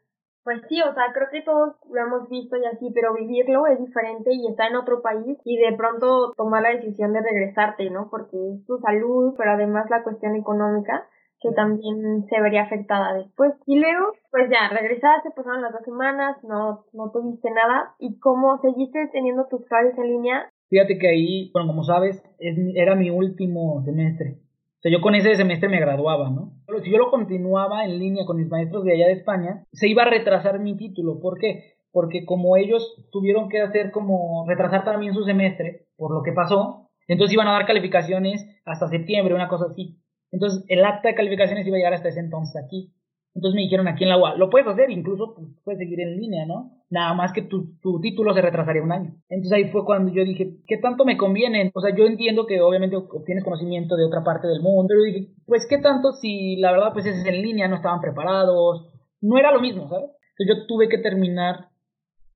pues 0.45 0.61
sí, 0.69 0.81
o 0.83 0.93
sea, 0.95 1.13
creo 1.13 1.29
que 1.31 1.43
todos 1.43 1.77
lo 1.91 2.01
hemos 2.01 2.29
visto 2.29 2.57
y 2.57 2.65
así, 2.65 2.91
pero 2.95 3.15
vivirlo 3.15 3.67
es 3.67 3.79
diferente 3.79 4.31
y 4.33 4.49
estar 4.49 4.71
en 4.71 4.77
otro 4.77 5.03
país 5.03 5.39
y 5.45 5.57
de 5.57 5.77
pronto 5.77 6.33
tomar 6.37 6.63
la 6.63 6.71
decisión 6.71 7.13
de 7.13 7.23
regresarte, 7.23 7.91
¿no? 7.91 8.09
Porque 8.11 8.37
es 8.37 8.67
tu 8.67 8.79
salud, 8.79 9.35
pero 9.39 9.53
además 9.53 9.87
la 9.91 10.03
cuestión 10.03 10.35
económica 10.37 11.07
que 11.43 11.51
también 11.53 12.25
se 12.29 12.41
vería 12.41 12.63
afectada 12.63 13.15
después. 13.15 13.53
Y 13.67 13.79
luego, 13.79 14.13
pues 14.31 14.49
ya, 14.49 14.69
regresaste, 14.75 15.31
pasaron 15.35 15.63
las 15.63 15.73
dos 15.73 15.83
semanas, 15.85 16.37
no, 16.45 16.85
no 16.93 17.11
tuviste 17.11 17.51
nada. 17.51 17.95
¿Y 17.99 18.19
cómo 18.21 18.59
seguiste 18.63 19.09
teniendo 19.13 19.47
tus 19.51 19.67
clases 19.67 19.99
en 19.99 20.07
línea? 20.07 20.49
Fíjate 20.71 20.99
que 20.99 21.09
ahí, 21.09 21.51
bueno, 21.53 21.69
como 21.69 21.83
sabes, 21.83 22.23
era 22.39 22.95
mi 22.95 23.11
último 23.11 23.83
semestre. 23.85 24.39
O 24.83 24.89
sea, 24.89 24.91
yo 24.91 25.01
con 25.01 25.15
ese 25.15 25.37
semestre 25.37 25.69
me 25.69 25.79
graduaba, 25.79 26.29
¿no? 26.29 26.55
Pero 26.67 26.81
si 26.81 26.91
yo 26.91 26.99
lo 26.99 27.09
continuaba 27.09 27.85
en 27.85 28.01
línea 28.01 28.27
con 28.27 28.37
mis 28.37 28.49
maestros 28.49 28.83
de 28.83 28.95
allá 28.95 29.07
de 29.07 29.13
España, 29.13 29.65
se 29.71 29.87
iba 29.87 30.03
a 30.03 30.11
retrasar 30.11 30.59
mi 30.59 30.77
título. 30.77 31.21
¿Por 31.21 31.39
qué? 31.39 31.75
Porque 31.93 32.25
como 32.25 32.57
ellos 32.57 32.97
tuvieron 33.13 33.49
que 33.49 33.61
hacer 33.61 33.93
como 33.93 34.45
retrasar 34.49 34.85
también 34.85 35.15
su 35.15 35.23
semestre 35.23 35.87
por 35.97 36.13
lo 36.13 36.25
que 36.25 36.33
pasó, 36.33 36.89
entonces 37.07 37.33
iban 37.33 37.47
a 37.47 37.53
dar 37.53 37.65
calificaciones 37.65 38.45
hasta 38.65 38.89
septiembre, 38.89 39.37
una 39.37 39.47
cosa 39.47 39.67
así. 39.71 40.01
Entonces 40.33 40.65
el 40.67 40.85
acta 40.85 41.11
de 41.11 41.15
calificaciones 41.15 41.65
iba 41.65 41.77
a 41.77 41.79
llegar 41.79 41.95
hasta 41.95 42.09
ese 42.09 42.19
entonces 42.19 42.61
aquí. 42.61 42.93
Entonces 43.37 43.55
me 43.55 43.63
dijeron 43.63 43.87
aquí 43.87 44.03
en 44.03 44.11
la 44.11 44.19
UA, 44.19 44.35
lo 44.35 44.51
puedes 44.51 44.67
hacer, 44.67 44.91
incluso 44.91 45.33
pues, 45.37 45.47
puedes 45.63 45.79
seguir 45.79 46.01
en 46.01 46.17
línea, 46.17 46.45
¿no? 46.45 46.73
Nada 46.93 47.15
más 47.15 47.33
que 47.33 47.41
tu, 47.41 47.79
tu, 47.81 48.01
título 48.03 48.35
se 48.35 48.43
retrasaría 48.43 48.83
un 48.83 48.93
año. 48.93 49.15
Entonces 49.31 49.53
ahí 49.53 49.71
fue 49.71 49.83
cuando 49.87 50.13
yo 50.13 50.27
dije, 50.27 50.59
¿qué 50.67 50.77
tanto 50.77 51.07
me 51.07 51.17
conviene? 51.17 51.71
O 51.75 51.81
sea, 51.81 51.97
yo 51.97 52.05
entiendo 52.05 52.45
que 52.45 52.61
obviamente 52.61 52.97
obtienes 52.97 53.45
conocimiento 53.45 53.97
de 53.97 54.05
otra 54.05 54.23
parte 54.23 54.47
del 54.47 54.61
mundo, 54.61 54.89
pero 54.89 55.03
dije, 55.03 55.33
pues 55.47 55.67
¿qué 55.67 55.79
tanto 55.79 56.13
si 56.13 56.57
la 56.57 56.71
verdad 56.71 56.93
pues 56.93 57.07
es 57.07 57.25
en 57.25 57.41
línea, 57.41 57.67
no 57.67 57.77
estaban 57.77 58.03
preparados? 58.03 58.93
No 59.23 59.39
era 59.39 59.53
lo 59.53 59.63
mismo, 59.63 59.89
¿sabes? 59.89 60.11
Entonces 60.37 60.65
yo 60.65 60.67
tuve 60.67 60.91
que 60.91 60.99
terminar 60.99 61.71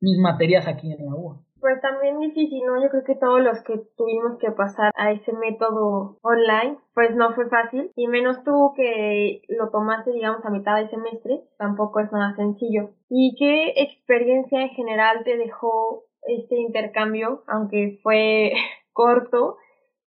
mis 0.01 0.17
materias 0.17 0.67
aquí 0.67 0.91
en 0.91 1.05
la 1.05 1.15
UA. 1.15 1.46
Pues 1.67 1.81
también 1.81 2.21
difícil, 2.21 2.63
¿no? 2.65 2.81
Yo 2.81 2.89
creo 2.91 3.03
que 3.03 3.17
todos 3.17 3.41
los 3.41 3.61
que 3.65 3.77
tuvimos 3.97 4.39
que 4.39 4.53
pasar 4.53 4.93
a 4.95 5.11
ese 5.11 5.33
método 5.33 6.17
online, 6.23 6.79
pues 6.95 7.17
no 7.17 7.35
fue 7.35 7.49
fácil. 7.49 7.91
Y 7.97 8.07
menos 8.07 8.45
tú 8.45 8.73
que 8.77 9.43
lo 9.49 9.71
tomaste, 9.71 10.13
digamos, 10.13 10.45
a 10.45 10.51
mitad 10.51 10.77
del 10.77 10.91
semestre, 10.91 11.41
tampoco 11.59 11.99
es 11.99 12.13
nada 12.13 12.37
sencillo. 12.37 12.91
¿Y 13.11 13.35
qué 13.37 13.83
experiencia 13.83 14.63
en 14.63 14.69
general 14.77 15.25
te 15.25 15.37
dejó 15.37 16.05
este 16.23 16.55
intercambio, 16.55 17.43
aunque 17.49 17.99
fue 18.01 18.53
corto? 18.93 19.57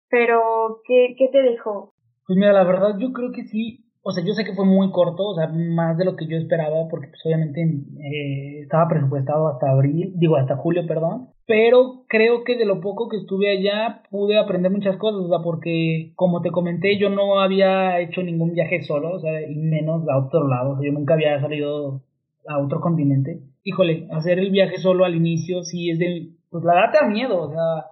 Pero, 0.09 0.81
¿qué, 0.87 1.17
qué 1.19 1.27
te 1.27 1.43
dejó? 1.43 1.93
Pues 2.29 2.39
mira, 2.39 2.53
la 2.53 2.63
verdad 2.63 2.95
yo 3.01 3.13
creo 3.13 3.33
que 3.33 3.43
sí, 3.43 3.85
o 4.09 4.11
sea, 4.11 4.25
yo 4.25 4.33
sé 4.33 4.43
que 4.43 4.55
fue 4.55 4.65
muy 4.65 4.91
corto, 4.91 5.23
o 5.23 5.35
sea, 5.35 5.49
más 5.49 5.99
de 5.99 6.07
lo 6.07 6.17
que 6.17 6.27
yo 6.27 6.39
esperaba, 6.39 6.89
porque 6.89 7.09
pues 7.09 7.21
obviamente 7.27 7.61
eh, 7.61 8.61
estaba 8.63 8.89
presupuestado 8.89 9.49
hasta 9.49 9.69
abril, 9.69 10.15
digo, 10.17 10.37
hasta 10.37 10.57
julio, 10.57 10.87
perdón, 10.87 11.29
pero 11.47 12.05
creo 12.09 12.43
que 12.43 12.57
de 12.57 12.65
lo 12.65 12.81
poco 12.81 13.11
que 13.11 13.19
estuve 13.19 13.51
allá 13.51 14.05
pude 14.11 14.39
aprender 14.39 14.73
muchas 14.73 14.97
cosas, 14.97 15.21
o 15.21 15.29
sea, 15.29 15.41
porque 15.45 16.13
como 16.17 16.41
te 16.41 16.51
comenté, 16.51 16.97
yo 16.99 17.11
no 17.11 17.39
había 17.39 18.01
hecho 18.01 18.23
ningún 18.23 18.55
viaje 18.55 18.81
solo, 18.81 19.13
o 19.13 19.21
sea, 19.21 19.43
y 19.47 19.57
menos 19.57 20.09
a 20.09 20.17
otro 20.17 20.49
lado, 20.49 20.71
o 20.71 20.77
sea, 20.77 20.87
yo 20.87 20.93
nunca 20.95 21.13
había 21.13 21.39
salido 21.39 22.01
a 22.49 22.59
otro 22.65 22.81
continente. 22.81 23.43
Híjole, 23.63 24.09
hacer 24.11 24.39
el 24.39 24.51
viaje 24.51 24.79
solo 24.79 25.05
al 25.05 25.17
inicio 25.17 25.65
sí 25.65 25.91
es 25.91 25.99
de, 25.99 26.31
pues 26.49 26.65
la 26.65 26.77
verdad 26.77 26.93
te 26.93 27.05
da 27.05 27.11
miedo, 27.11 27.43
o 27.43 27.53
sea, 27.53 27.85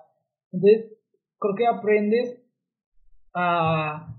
entonces 0.51 0.95
creo 1.39 1.55
que 1.57 1.67
aprendes 1.67 2.43
a 3.35 4.16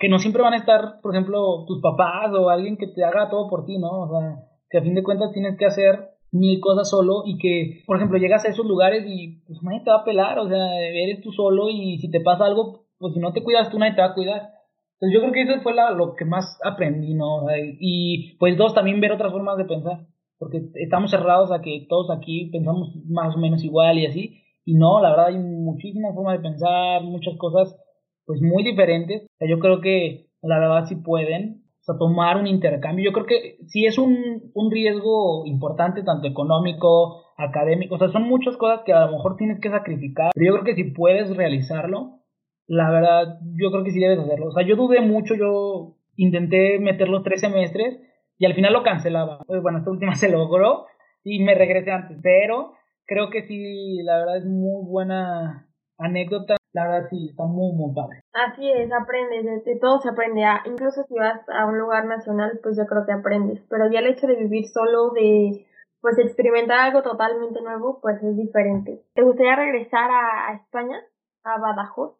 que 0.00 0.08
no 0.08 0.18
siempre 0.18 0.42
van 0.42 0.54
a 0.54 0.56
estar, 0.56 1.00
por 1.02 1.14
ejemplo, 1.14 1.66
tus 1.66 1.80
papás 1.82 2.32
o 2.32 2.48
alguien 2.48 2.78
que 2.78 2.86
te 2.86 3.04
haga 3.04 3.28
todo 3.28 3.50
por 3.50 3.66
ti, 3.66 3.78
¿no? 3.78 4.00
O 4.00 4.08
sea, 4.08 4.46
que 4.70 4.78
a 4.78 4.82
fin 4.82 4.94
de 4.94 5.02
cuentas 5.02 5.30
tienes 5.32 5.58
que 5.58 5.66
hacer 5.66 6.08
mil 6.32 6.58
cosas 6.58 6.88
solo 6.88 7.22
y 7.26 7.36
que, 7.36 7.82
por 7.86 7.98
ejemplo, 7.98 8.16
llegas 8.16 8.46
a 8.46 8.48
esos 8.48 8.64
lugares 8.64 9.04
y 9.06 9.42
pues 9.46 9.62
nadie 9.62 9.82
te 9.84 9.90
va 9.90 9.98
a 9.98 10.04
pelar, 10.04 10.38
o 10.38 10.48
sea, 10.48 10.80
eres 10.80 11.20
tú 11.20 11.32
solo 11.32 11.68
y 11.68 11.98
si 11.98 12.10
te 12.10 12.20
pasa 12.20 12.46
algo, 12.46 12.86
pues 12.98 13.12
si 13.12 13.20
no 13.20 13.34
te 13.34 13.42
cuidas 13.42 13.68
tú, 13.68 13.78
nadie 13.78 13.94
te 13.94 14.00
va 14.00 14.08
a 14.08 14.14
cuidar. 14.14 14.50
Entonces 14.94 15.14
yo 15.14 15.20
creo 15.20 15.32
que 15.32 15.42
eso 15.42 15.62
fue 15.62 15.74
lo 15.74 16.14
que 16.14 16.24
más 16.24 16.58
aprendí, 16.64 17.12
¿no? 17.12 17.46
y 17.78 18.36
pues 18.38 18.56
dos, 18.56 18.72
también 18.72 19.00
ver 19.00 19.12
otras 19.12 19.32
formas 19.32 19.58
de 19.58 19.66
pensar, 19.66 20.06
porque 20.38 20.62
estamos 20.76 21.10
cerrados 21.10 21.52
a 21.52 21.60
que 21.60 21.86
todos 21.90 22.10
aquí 22.10 22.48
pensamos 22.50 22.88
más 23.06 23.36
o 23.36 23.38
menos 23.38 23.62
igual 23.62 23.98
y 23.98 24.06
así, 24.06 24.42
y 24.64 24.74
no, 24.74 25.02
la 25.02 25.10
verdad 25.10 25.26
hay 25.26 25.38
muchísimas 25.38 26.14
formas 26.14 26.38
de 26.38 26.48
pensar, 26.48 27.02
muchas 27.02 27.36
cosas 27.36 27.76
pues 28.30 28.42
muy 28.42 28.62
diferentes. 28.62 29.22
O 29.24 29.36
sea, 29.38 29.48
yo 29.48 29.58
creo 29.58 29.80
que 29.80 30.26
la 30.40 30.60
verdad 30.60 30.84
sí 30.84 30.94
pueden 30.94 31.64
o 31.80 31.82
sea, 31.82 31.98
tomar 31.98 32.36
un 32.36 32.46
intercambio. 32.46 33.04
Yo 33.04 33.12
creo 33.12 33.26
que 33.26 33.56
sí 33.66 33.86
es 33.86 33.98
un, 33.98 34.52
un 34.54 34.70
riesgo 34.70 35.44
importante, 35.46 36.04
tanto 36.04 36.28
económico, 36.28 37.24
académico. 37.36 37.96
O 37.96 37.98
sea, 37.98 38.06
son 38.06 38.22
muchas 38.28 38.56
cosas 38.56 38.82
que 38.86 38.92
a 38.92 39.06
lo 39.06 39.16
mejor 39.16 39.34
tienes 39.36 39.58
que 39.58 39.68
sacrificar. 39.68 40.30
Pero 40.32 40.46
yo 40.46 40.52
creo 40.52 40.64
que 40.64 40.80
si 40.80 40.92
puedes 40.92 41.36
realizarlo, 41.36 42.20
la 42.68 42.88
verdad, 42.92 43.40
yo 43.56 43.72
creo 43.72 43.82
que 43.82 43.90
sí 43.90 43.98
debes 43.98 44.20
hacerlo. 44.20 44.46
O 44.46 44.52
sea, 44.52 44.64
yo 44.64 44.76
dudé 44.76 45.00
mucho, 45.00 45.34
yo 45.34 45.96
intenté 46.14 46.78
meter 46.78 47.08
los 47.08 47.24
tres 47.24 47.40
semestres 47.40 47.98
y 48.38 48.46
al 48.46 48.54
final 48.54 48.74
lo 48.74 48.84
cancelaba. 48.84 49.40
Pues 49.44 49.60
bueno, 49.60 49.78
esta 49.78 49.90
última 49.90 50.14
se 50.14 50.30
logró 50.30 50.86
y 51.24 51.42
me 51.42 51.56
regresé 51.56 51.90
antes. 51.90 52.16
Pero 52.22 52.74
creo 53.06 53.28
que 53.28 53.42
sí, 53.42 54.04
la 54.04 54.18
verdad 54.18 54.36
es 54.36 54.46
muy 54.46 54.84
buena 54.86 55.66
anécdota 55.98 56.59
la 56.72 56.86
verdad 56.86 57.08
sí, 57.10 57.28
está 57.30 57.44
muy, 57.44 57.72
muy 57.72 57.94
padre. 57.94 58.22
Así 58.32 58.70
es, 58.70 58.90
aprendes, 58.92 59.64
de, 59.64 59.76
todo 59.76 60.00
se 60.00 60.08
aprende, 60.08 60.44
ah, 60.44 60.62
incluso 60.66 61.02
si 61.04 61.14
vas 61.14 61.40
a 61.48 61.66
un 61.66 61.78
lugar 61.78 62.04
nacional, 62.06 62.60
pues 62.62 62.76
yo 62.76 62.86
creo 62.86 63.04
que 63.04 63.12
aprendes, 63.12 63.60
pero 63.68 63.90
ya 63.90 63.98
el 64.00 64.06
hecho 64.06 64.26
de 64.26 64.36
vivir 64.36 64.66
solo, 64.68 65.10
de 65.10 65.66
pues 66.00 66.18
experimentar 66.18 66.78
algo 66.78 67.02
totalmente 67.02 67.60
nuevo, 67.60 68.00
pues 68.00 68.22
es 68.22 68.36
diferente. 68.36 69.02
¿Te 69.14 69.22
gustaría 69.22 69.56
regresar 69.56 70.10
a, 70.10 70.54
España, 70.54 70.98
a 71.44 71.58
Badajoz? 71.58 72.16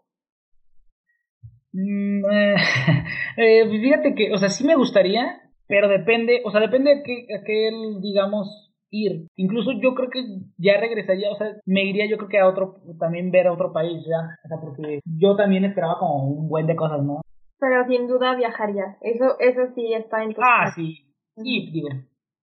Mm, 1.73 2.25
eh, 2.31 2.57
eh, 3.37 3.69
fíjate 3.71 4.15
que, 4.15 4.33
o 4.33 4.37
sea, 4.37 4.49
sí 4.49 4.67
me 4.67 4.75
gustaría, 4.75 5.41
pero 5.67 5.89
depende, 5.89 6.43
o 6.45 6.51
sea, 6.51 6.61
depende 6.61 6.97
de 6.97 7.03
qué, 7.05 7.27
a 7.35 7.43
qué 7.45 7.71
digamos, 8.03 8.70
ir. 8.91 9.27
Incluso 9.37 9.73
yo 9.73 9.95
creo 9.95 10.11
que 10.11 10.21
ya 10.59 10.79
regresaría, 10.79 11.31
o 11.31 11.37
sea, 11.37 11.57
me 11.67 11.85
iría 11.85 12.09
yo 12.09 12.17
creo 12.17 12.29
que 12.29 12.39
a 12.39 12.49
otro, 12.49 12.83
también 12.99 13.31
ver 13.31 13.47
a 13.47 13.53
otro 13.53 13.73
país 13.73 14.05
ya, 14.07 14.39
o 14.45 14.49
sea, 14.49 14.59
porque 14.61 15.01
yo 15.05 15.37
también 15.37 15.65
esperaba 15.65 15.99
como 15.99 16.25
un 16.25 16.49
buen 16.49 16.67
de 16.67 16.77
cosas, 16.77 17.03
¿no? 17.03 17.21
Pero 17.59 17.87
sin 17.87 18.07
duda 18.09 18.35
viajaría, 18.35 18.97
eso, 19.03 19.39
eso 19.39 19.73
sí 19.75 19.93
está 19.93 20.23
en 20.23 20.35
tu 20.35 20.41
Ah, 20.43 20.73
sí, 20.75 20.97
sí, 21.37 21.71
digo, 21.73 21.89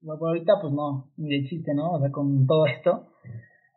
por 0.01 0.29
ahorita 0.29 0.60
pues 0.62 0.73
no, 0.73 1.12
ni 1.17 1.29
de 1.29 1.47
chiste, 1.47 1.73
¿no? 1.73 1.93
O 1.93 1.99
sea, 1.99 2.12
con 2.12 2.45
todo 2.45 2.65
esto, 2.67 3.07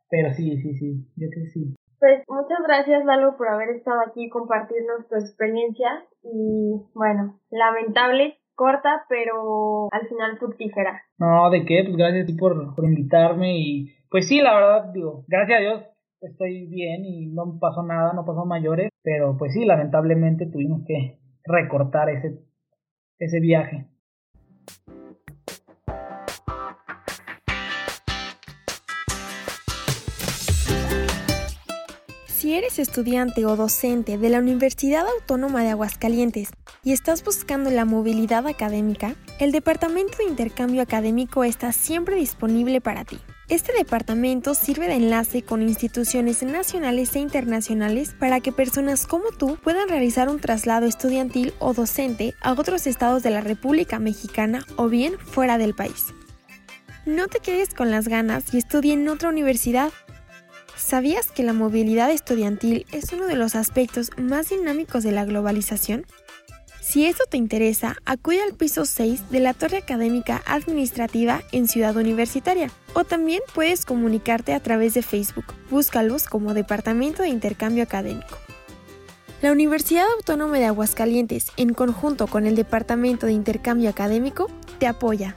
pero 0.09 0.33
sí, 0.33 0.56
sí, 0.59 0.74
sí, 0.74 1.06
yo 1.16 1.28
creo 1.30 1.44
que 1.44 1.50
sí. 1.50 1.74
Pues 1.98 2.22
muchas 2.28 2.59
gracias 2.66 3.04
Lalo 3.04 3.37
por 3.37 3.48
haber 3.48 3.70
estado 3.76 4.00
aquí 4.00 4.24
y 4.24 4.30
compartirnos 4.30 5.06
tu 5.09 5.16
experiencia 5.16 6.04
y 6.22 6.80
bueno, 6.94 7.38
lamentable 7.50 8.38
corta, 8.54 9.04
pero 9.09 9.88
al 9.90 10.06
final 10.09 10.38
fructífera. 10.38 11.02
No, 11.20 11.50
¿de 11.50 11.66
qué? 11.66 11.83
Pues 11.85 11.96
gracias 11.98 12.24
a 12.24 12.26
ti 12.26 12.33
por, 12.33 12.74
por 12.74 12.85
invitarme 12.87 13.59
y 13.59 13.94
pues 14.09 14.26
sí, 14.26 14.40
la 14.40 14.54
verdad, 14.54 14.92
digo, 14.94 15.24
gracias 15.28 15.59
a 15.59 15.61
Dios 15.61 15.83
estoy 16.22 16.66
bien 16.66 17.04
y 17.04 17.26
no 17.26 17.59
pasó 17.61 17.83
nada, 17.83 18.14
no 18.14 18.24
pasó 18.24 18.46
mayores, 18.46 18.88
pero 19.02 19.37
pues 19.37 19.52
sí, 19.52 19.66
lamentablemente 19.66 20.46
tuvimos 20.46 20.80
que 20.87 21.18
recortar 21.44 22.09
ese, 22.09 22.40
ese 23.18 23.38
viaje. 23.38 23.87
Si 32.24 32.54
eres 32.54 32.78
estudiante 32.78 33.44
o 33.44 33.56
docente 33.56 34.16
de 34.16 34.30
la 34.30 34.38
Universidad 34.38 35.04
Autónoma 35.06 35.62
de 35.62 35.68
Aguascalientes 35.68 36.50
y 36.82 36.92
estás 36.92 37.22
buscando 37.22 37.70
la 37.70 37.84
movilidad 37.84 38.46
académica, 38.46 39.14
el 39.38 39.52
Departamento 39.52 40.18
de 40.18 40.24
Intercambio 40.24 40.82
Académico 40.82 41.44
está 41.44 41.72
siempre 41.72 42.16
disponible 42.16 42.80
para 42.80 43.04
ti. 43.04 43.18
Este 43.48 43.72
departamento 43.72 44.54
sirve 44.54 44.86
de 44.86 44.94
enlace 44.94 45.42
con 45.42 45.60
instituciones 45.62 46.42
nacionales 46.42 47.14
e 47.16 47.18
internacionales 47.18 48.14
para 48.18 48.40
que 48.40 48.52
personas 48.52 49.06
como 49.06 49.30
tú 49.36 49.58
puedan 49.62 49.88
realizar 49.88 50.28
un 50.28 50.40
traslado 50.40 50.86
estudiantil 50.86 51.52
o 51.58 51.74
docente 51.74 52.34
a 52.40 52.52
otros 52.52 52.86
estados 52.86 53.22
de 53.22 53.30
la 53.30 53.40
República 53.40 53.98
Mexicana 53.98 54.64
o 54.76 54.88
bien 54.88 55.18
fuera 55.18 55.58
del 55.58 55.74
país. 55.74 56.06
No 57.06 57.26
te 57.26 57.40
quedes 57.40 57.74
con 57.74 57.90
las 57.90 58.08
ganas 58.08 58.54
y 58.54 58.58
estudie 58.58 58.92
en 58.92 59.08
otra 59.08 59.30
universidad. 59.30 59.90
¿Sabías 60.76 61.32
que 61.32 61.42
la 61.42 61.52
movilidad 61.52 62.10
estudiantil 62.10 62.86
es 62.92 63.12
uno 63.12 63.26
de 63.26 63.36
los 63.36 63.56
aspectos 63.56 64.10
más 64.16 64.50
dinámicos 64.50 65.02
de 65.02 65.12
la 65.12 65.24
globalización? 65.24 66.06
Si 66.90 67.07
esto 67.07 67.22
te 67.31 67.37
interesa, 67.37 67.98
acude 68.05 68.42
al 68.42 68.55
piso 68.55 68.85
6 68.85 69.31
de 69.31 69.38
la 69.38 69.55
Torre 69.55 69.76
Académica 69.76 70.42
Administrativa 70.44 71.40
en 71.53 71.68
Ciudad 71.68 71.96
Universitaria. 71.96 72.68
O 72.94 73.05
también 73.05 73.40
puedes 73.55 73.85
comunicarte 73.85 74.55
a 74.55 74.59
través 74.59 74.94
de 74.94 75.03
Facebook. 75.03 75.44
Búscalos 75.70 76.26
como 76.26 76.53
Departamento 76.53 77.22
de 77.22 77.29
Intercambio 77.29 77.85
Académico. 77.85 78.37
La 79.40 79.53
Universidad 79.53 80.05
Autónoma 80.16 80.59
de 80.59 80.64
Aguascalientes, 80.64 81.53
en 81.57 81.74
conjunto 81.74 82.26
con 82.26 82.44
el 82.44 82.57
Departamento 82.57 83.26
de 83.26 83.35
Intercambio 83.35 83.88
Académico, 83.88 84.48
te 84.81 84.88
apoya. 84.88 85.37